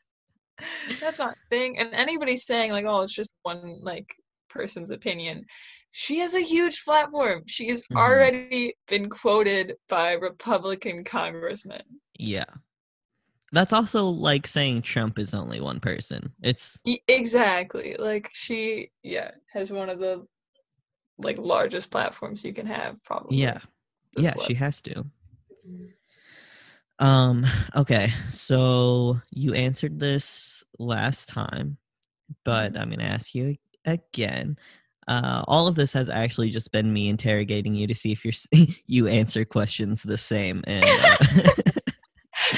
that's 1.00 1.20
not 1.20 1.32
a 1.34 1.50
thing. 1.50 1.80
And 1.80 1.94
anybody 1.94 2.36
saying 2.38 2.72
like, 2.74 2.86
oh, 2.86 3.02
it's 3.02 3.14
just 3.14 3.32
one 3.44 3.80
like 3.82 4.14
person's 4.50 4.92
opinion. 4.92 5.46
She 5.92 6.20
has 6.20 6.36
a 6.36 6.42
huge 6.42 6.84
platform. 6.84 7.44
She 7.48 7.70
has 7.70 7.84
Mhm. 7.88 7.98
already 7.98 8.74
been 8.88 9.10
quoted 9.10 9.76
by 9.88 10.14
Republican 10.14 11.04
congressmen. 11.06 11.82
yeah. 12.20 12.46
That's 13.54 13.72
also 13.72 14.06
like 14.06 14.48
saying 14.48 14.82
Trump 14.82 15.20
is 15.20 15.36
only 15.36 15.62
one 15.62 15.80
person. 15.80 16.34
It's 16.42 16.82
Exactly. 17.08 17.96
Like 18.00 18.30
she, 18.34 18.90
yeah, 19.04 19.30
has 19.52 19.72
one 19.72 19.90
of 19.90 20.00
the 20.00 20.26
like 21.20 21.38
largest 21.38 21.92
platforms 21.92 22.44
you 22.44 22.52
can 22.52 22.66
have, 22.66 23.02
probably. 23.04 23.38
yeah. 23.38 23.60
yeah, 24.18 24.34
she 24.42 24.56
has 24.56 24.82
to. 24.82 25.06
Um 26.98 27.46
okay, 27.76 28.12
so 28.32 29.22
you 29.32 29.54
answered 29.54 30.00
this 30.00 30.64
last 30.80 31.30
time, 31.30 31.78
but 32.44 32.74
Mhm. 32.74 32.80
I'm 32.80 32.90
going 32.90 33.00
to 33.00 33.06
ask 33.06 33.36
you 33.36 33.56
again. 33.86 34.58
Uh, 35.08 35.44
all 35.48 35.68
of 35.68 35.76
this 35.76 35.92
has 35.92 36.10
actually 36.10 36.50
just 36.50 36.72
been 36.72 36.92
me 36.92 37.10
interrogating 37.10 37.76
you 37.76 37.86
to 37.86 37.94
see 37.94 38.12
if 38.12 38.24
you're 38.24 38.34
you 38.88 39.08
answer 39.08 39.46
questions 39.46 40.02
the 40.02 40.18
same 40.18 40.64
and 40.66 40.86
uh, 40.86 41.18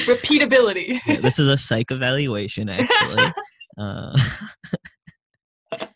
Repeatability. 0.06 1.00
yeah, 1.06 1.20
this 1.22 1.40
is 1.40 1.48
a 1.48 1.58
psych 1.58 1.92
evaluation 1.92 2.70
actually 2.70 3.34
uh, 3.78 4.18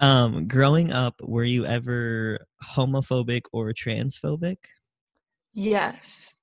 um 0.00 0.46
growing 0.46 0.92
up 0.92 1.14
were 1.22 1.44
you 1.44 1.64
ever 1.64 2.38
homophobic 2.62 3.42
or 3.52 3.72
transphobic 3.72 4.56
yes, 5.56 6.36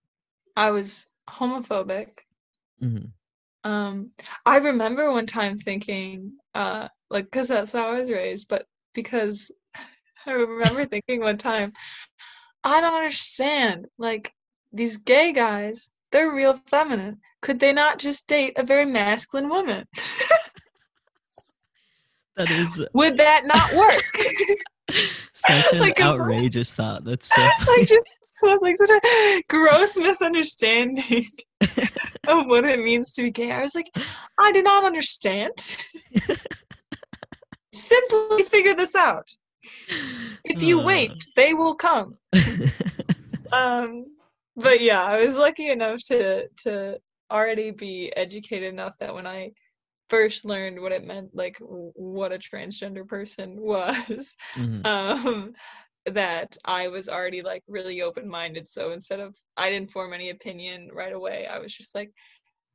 I 0.57 0.72
was 0.72 1.07
homophobic. 1.30 2.09
Mhm. 2.82 3.11
Um, 3.64 4.11
I 4.45 4.57
remember 4.57 5.09
one 5.11 5.28
time 5.28 5.57
thinking, 5.57 6.34
uh, 6.53 6.89
like, 7.09 7.26
because 7.26 7.47
that's 7.47 7.72
how 7.72 7.89
I 7.93 7.99
was 7.99 8.11
raised, 8.11 8.49
but 8.49 8.66
because 8.93 9.51
I 10.26 10.32
remember 10.34 10.86
thinking 10.86 11.22
one 11.22 11.38
time, 11.38 11.72
I 12.66 12.82
don't 12.82 12.93
understand. 12.93 13.86
Like, 13.97 14.34
these 14.74 14.97
gay 14.97 15.32
guys, 15.32 15.89
they're 16.14 16.32
real 16.32 16.53
feminine. 16.68 17.18
Could 17.41 17.59
they 17.59 17.74
not 17.74 17.99
just 17.99 18.28
date 18.28 18.53
a 18.57 18.64
very 18.64 18.86
masculine 18.86 19.49
woman? 19.49 19.86
that 22.38 22.49
is 22.49 22.86
Would 22.93 23.18
that 23.18 23.41
not 23.45 23.74
work? 23.74 24.03
such 25.34 25.74
an 25.74 25.80
Like 25.88 25.99
a- 25.99 26.03
outrageous 26.03 26.74
thought 26.76 27.03
that's 27.03 27.28
so 27.36 27.41
like, 27.68 27.88
just 27.88 28.05
like 28.61 28.78
such 28.78 28.89
a 28.91 29.43
gross 29.49 29.97
misunderstanding 29.97 31.26
of 32.28 32.45
what 32.47 32.64
it 32.66 32.80
means 32.80 33.11
to 33.14 33.24
be 33.24 33.32
gay. 33.32 33.51
I 33.51 33.61
was 33.61 33.76
like, 33.76 33.89
I 34.39 34.51
do 34.51 34.61
not 34.64 34.84
understand. 34.86 35.53
Simply 37.74 38.43
figure 38.43 38.74
this 38.76 38.95
out. 38.95 39.28
If 40.45 40.61
you 40.61 40.80
Uh. 40.82 40.84
wait, 40.84 41.26
they 41.36 41.53
will 41.53 41.76
come. 41.76 42.18
Um, 43.51 44.05
but 44.55 44.81
yeah, 44.81 45.03
I 45.03 45.25
was 45.25 45.37
lucky 45.37 45.69
enough 45.69 46.03
to 46.05 46.47
to 46.63 46.99
already 47.31 47.71
be 47.71 48.11
educated 48.15 48.73
enough 48.73 48.97
that 48.99 49.13
when 49.15 49.27
I 49.27 49.51
first 50.09 50.45
learned 50.45 50.79
what 50.81 50.91
it 50.91 51.05
meant, 51.05 51.31
like 51.35 51.57
what 51.61 52.33
a 52.33 52.37
transgender 52.39 53.07
person 53.07 53.57
was, 53.61 54.35
Mhm. 54.55 54.85
um, 54.85 55.53
that 56.05 56.57
I 56.65 56.89
was 56.89 57.09
already 57.09 57.41
like 57.41 57.63
really 57.67 58.01
open 58.01 58.27
minded. 58.29 58.67
So 58.69 58.91
instead 58.91 59.19
of 59.19 59.35
I 59.57 59.69
didn't 59.69 59.91
form 59.91 60.13
any 60.13 60.29
opinion 60.31 60.89
right 60.93 61.13
away, 61.13 61.47
I 61.47 61.59
was 61.59 61.73
just 61.75 61.95
like, 61.95 62.11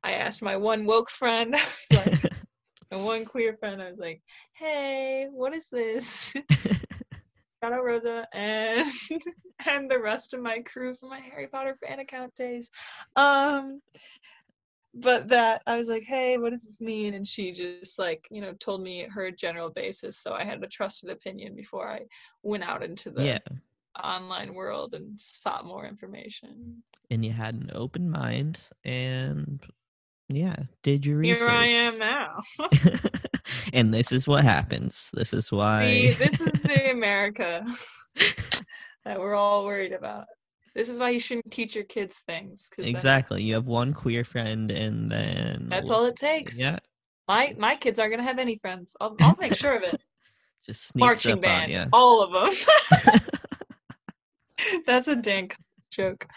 I 0.03 0.13
asked 0.13 0.41
my 0.41 0.57
one 0.57 0.85
woke 0.85 1.09
friend, 1.11 1.55
like, 1.91 2.15
my 2.91 2.97
one 2.97 3.25
queer 3.25 3.55
friend, 3.57 3.81
I 3.81 3.91
was 3.91 3.99
like, 3.99 4.21
hey, 4.53 5.27
what 5.31 5.53
is 5.53 5.69
this? 5.71 6.35
Shout 7.61 7.73
out 7.73 7.83
Rosa 7.83 8.27
and 8.33 8.87
and 9.67 9.91
the 9.91 9.99
rest 9.99 10.33
of 10.33 10.41
my 10.41 10.59
crew 10.59 10.93
from 10.95 11.09
my 11.09 11.19
Harry 11.19 11.47
Potter 11.47 11.77
fan 11.85 11.99
account 11.99 12.33
days. 12.35 12.69
Um 13.15 13.81
but 14.95 15.27
that 15.27 15.61
I 15.67 15.77
was 15.77 15.87
like, 15.87 16.03
hey, 16.03 16.37
what 16.37 16.49
does 16.49 16.63
this 16.63 16.81
mean? 16.81 17.13
And 17.13 17.25
she 17.25 17.51
just 17.51 17.99
like, 17.99 18.25
you 18.31 18.41
know, 18.41 18.53
told 18.53 18.81
me 18.81 19.07
her 19.13 19.29
general 19.29 19.69
basis. 19.69 20.17
So 20.17 20.33
I 20.33 20.43
had 20.43 20.63
a 20.63 20.67
trusted 20.67 21.11
opinion 21.11 21.55
before 21.55 21.87
I 21.89 22.01
went 22.41 22.63
out 22.63 22.83
into 22.83 23.11
the 23.11 23.23
yeah 23.23 23.39
online 24.03 24.53
world 24.53 24.93
and 24.93 25.19
sought 25.19 25.65
more 25.65 25.85
information. 25.85 26.81
and 27.11 27.25
you 27.25 27.31
had 27.31 27.55
an 27.55 27.71
open 27.73 28.09
mind 28.09 28.59
and 28.83 29.59
yeah 30.29 30.55
did 30.83 31.05
your 31.05 31.17
research 31.17 31.39
Here 31.39 31.49
I 31.49 31.65
am 31.65 31.97
now. 31.97 32.39
and 33.73 33.93
this 33.93 34.11
is 34.11 34.27
what 34.27 34.43
happens 34.43 35.09
this 35.13 35.33
is 35.33 35.51
why 35.51 35.85
See, 35.85 36.11
this 36.11 36.39
is 36.39 36.53
the 36.61 36.91
America 36.91 37.63
that 39.05 39.17
we're 39.19 39.35
all 39.35 39.65
worried 39.65 39.91
about. 39.93 40.25
This 40.75 40.87
is 40.87 40.99
why 40.99 41.09
you 41.09 41.19
shouldn't 41.19 41.51
teach 41.51 41.75
your 41.75 41.83
kids 41.85 42.19
things. 42.19 42.69
then 42.77 42.85
exactly 42.87 43.41
you 43.43 43.55
have 43.55 43.65
one 43.65 43.93
queer 43.93 44.23
friend 44.23 44.69
and 44.71 45.11
then 45.11 45.67
That's 45.69 45.89
all 45.89 46.05
it 46.05 46.15
takes. 46.15 46.59
yeah 46.59 46.77
My 47.27 47.55
my 47.57 47.75
kids 47.75 47.99
aren't 47.99 48.11
gonna 48.13 48.23
have 48.23 48.39
any 48.39 48.57
friends. 48.57 48.95
I'll 49.01 49.15
I'll 49.21 49.35
make 49.39 49.55
sure 49.55 49.75
of 49.75 49.83
it. 49.83 49.99
just 50.65 50.95
Marching 50.95 51.41
band, 51.41 51.75
on 51.75 51.89
all 51.91 52.23
of 52.23 52.31
them. 52.31 53.19
That's 54.85 55.07
a 55.07 55.15
dank 55.15 55.55
joke. 55.91 56.27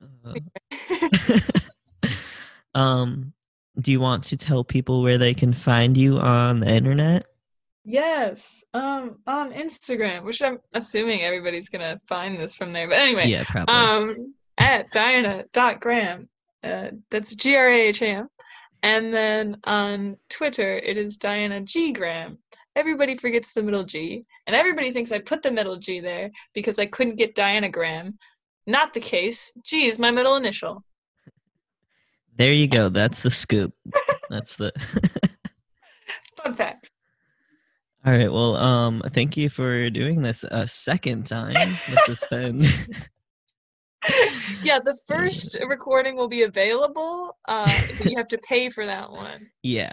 you 0.00 0.30
uh. 0.30 1.60
Um 2.74 3.32
do 3.80 3.90
you 3.90 4.00
want 4.00 4.22
to 4.24 4.36
tell 4.36 4.62
people 4.62 5.02
where 5.02 5.18
they 5.18 5.34
can 5.34 5.52
find 5.52 5.96
you 5.96 6.18
on 6.18 6.60
the 6.60 6.68
internet 6.68 7.26
yes, 7.84 8.64
um, 8.72 9.18
on 9.26 9.52
Instagram, 9.52 10.24
which 10.24 10.42
I'm 10.42 10.58
assuming 10.72 11.22
everybody's 11.22 11.68
gonna 11.68 11.98
find 12.08 12.38
this 12.38 12.56
from 12.56 12.72
there. 12.72 12.88
But 12.88 12.98
anyway, 12.98 13.26
yeah 13.26 13.44
probably 13.44 13.74
um, 13.74 14.34
at 14.58 14.90
Diana.graham. 14.90 16.28
Uh, 16.62 16.90
that's 17.10 17.34
G 17.34 17.56
R 17.56 17.68
A 17.68 17.88
H 17.88 18.02
A 18.02 18.06
M. 18.06 18.28
And 18.82 19.14
then 19.14 19.58
on 19.64 20.16
Twitter, 20.28 20.76
it 20.76 20.96
is 20.96 21.16
Diana 21.16 21.60
G 21.60 21.92
Graham. 21.92 22.38
Everybody 22.76 23.14
forgets 23.14 23.52
the 23.52 23.62
middle 23.62 23.84
G, 23.84 24.24
and 24.46 24.56
everybody 24.56 24.90
thinks 24.90 25.12
I 25.12 25.18
put 25.18 25.42
the 25.42 25.52
middle 25.52 25.76
G 25.76 26.00
there 26.00 26.30
because 26.54 26.78
I 26.78 26.86
couldn't 26.86 27.16
get 27.16 27.34
Diana 27.34 27.68
Graham. 27.68 28.18
Not 28.66 28.94
the 28.94 29.00
case. 29.00 29.52
G 29.62 29.86
is 29.86 29.98
my 29.98 30.10
middle 30.10 30.36
initial. 30.36 30.82
There 32.36 32.52
you 32.52 32.66
go. 32.68 32.88
That's 32.88 33.22
the 33.22 33.30
scoop. 33.30 33.72
That's 34.30 34.56
the 34.56 34.72
Fun 36.36 36.52
fact. 36.54 36.90
all 38.04 38.12
right. 38.12 38.30
Well 38.32 38.56
um 38.56 39.02
thank 39.10 39.36
you 39.36 39.48
for 39.48 39.88
doing 39.90 40.22
this 40.22 40.44
a 40.44 40.66
second 40.68 41.26
time 41.26 41.54
this 41.54 42.06
has 42.06 42.26
been 42.30 42.66
yeah, 44.62 44.78
the 44.80 44.94
first 45.08 45.56
recording 45.66 46.14
will 46.16 46.28
be 46.28 46.42
available, 46.42 47.38
uh, 47.48 47.72
you 48.04 48.16
have 48.18 48.28
to 48.28 48.38
pay 48.46 48.68
for 48.68 48.84
that 48.84 49.10
one. 49.10 49.48
yeah. 49.62 49.92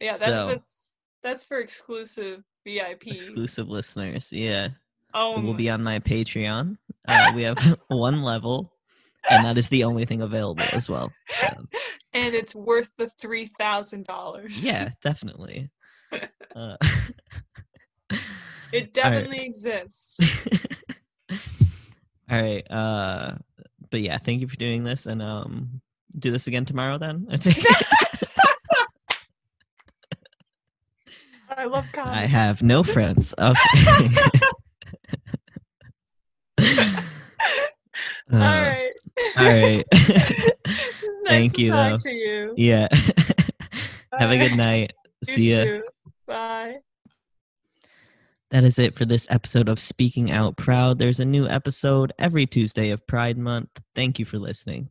Yeah, 0.00 0.12
that's 0.12 0.24
So- 0.24 0.46
that's, 0.46 0.94
that's 1.22 1.44
for 1.44 1.58
exclusive 1.58 2.42
VIP. 2.64 3.08
exclusive 3.08 3.68
listeners. 3.68 4.32
Yeah. 4.32 4.68
Oh, 5.12 5.38
it 5.38 5.44
will 5.44 5.54
be 5.54 5.68
on 5.70 5.82
my 5.82 5.98
patreon. 6.00 6.76
Uh, 7.06 7.32
we 7.34 7.42
have 7.42 7.58
one 7.88 8.22
level 8.22 8.72
and 9.30 9.44
that 9.44 9.56
is 9.58 9.68
the 9.68 9.84
only 9.84 10.04
thing 10.04 10.22
available 10.22 10.62
as 10.74 10.88
well 10.88 11.10
so, 11.28 11.46
and 12.14 12.34
it's 12.34 12.54
worth 12.54 12.94
the 12.96 13.08
three 13.08 13.46
thousand 13.58 14.04
dollars. 14.06 14.64
yeah 14.64 14.88
definitely 15.02 15.70
uh, 16.56 16.76
it 18.72 18.92
definitely 18.94 19.44
exists. 19.44 20.18
all 22.30 22.40
right 22.42 22.70
uh 22.70 23.32
but 23.90 24.00
yeah 24.00 24.18
thank 24.18 24.40
you 24.40 24.48
for 24.48 24.56
doing 24.56 24.84
this 24.84 25.06
and 25.06 25.20
um 25.22 25.80
do 26.18 26.30
this 26.30 26.46
again 26.46 26.64
tomorrow 26.64 26.96
then 26.98 27.26
I 27.30 27.36
take 27.36 27.56
it? 27.58 27.66
I 31.56 31.66
love 31.66 31.84
I 31.96 32.24
have 32.24 32.62
no 32.62 32.82
friends. 32.82 33.34
Okay. 33.38 34.08
All 38.32 38.38
Uh, 38.38 38.38
right. 38.38 38.92
All 39.38 39.44
right. 39.44 39.82
nice 39.92 41.22
Thank 41.26 41.58
you, 41.58 41.70
though. 41.70 41.96
to 41.96 42.10
you. 42.10 42.54
yeah. 42.56 42.88
have 44.18 44.30
a 44.30 44.36
good 44.38 44.56
night. 44.56 44.92
You 45.26 45.34
See 45.34 45.54
ya. 45.54 45.64
too. 45.64 45.82
Bye. 46.26 46.76
That 48.50 48.62
is 48.64 48.78
it 48.78 48.94
for 48.94 49.06
this 49.06 49.26
episode 49.30 49.70
of 49.70 49.80
Speaking 49.80 50.30
Out 50.30 50.56
Proud. 50.58 50.98
There's 50.98 51.18
a 51.18 51.24
new 51.24 51.48
episode 51.48 52.12
every 52.18 52.44
Tuesday 52.44 52.90
of 52.90 53.06
Pride 53.06 53.38
Month. 53.38 53.70
Thank 53.94 54.18
you 54.18 54.26
for 54.26 54.38
listening. 54.38 54.90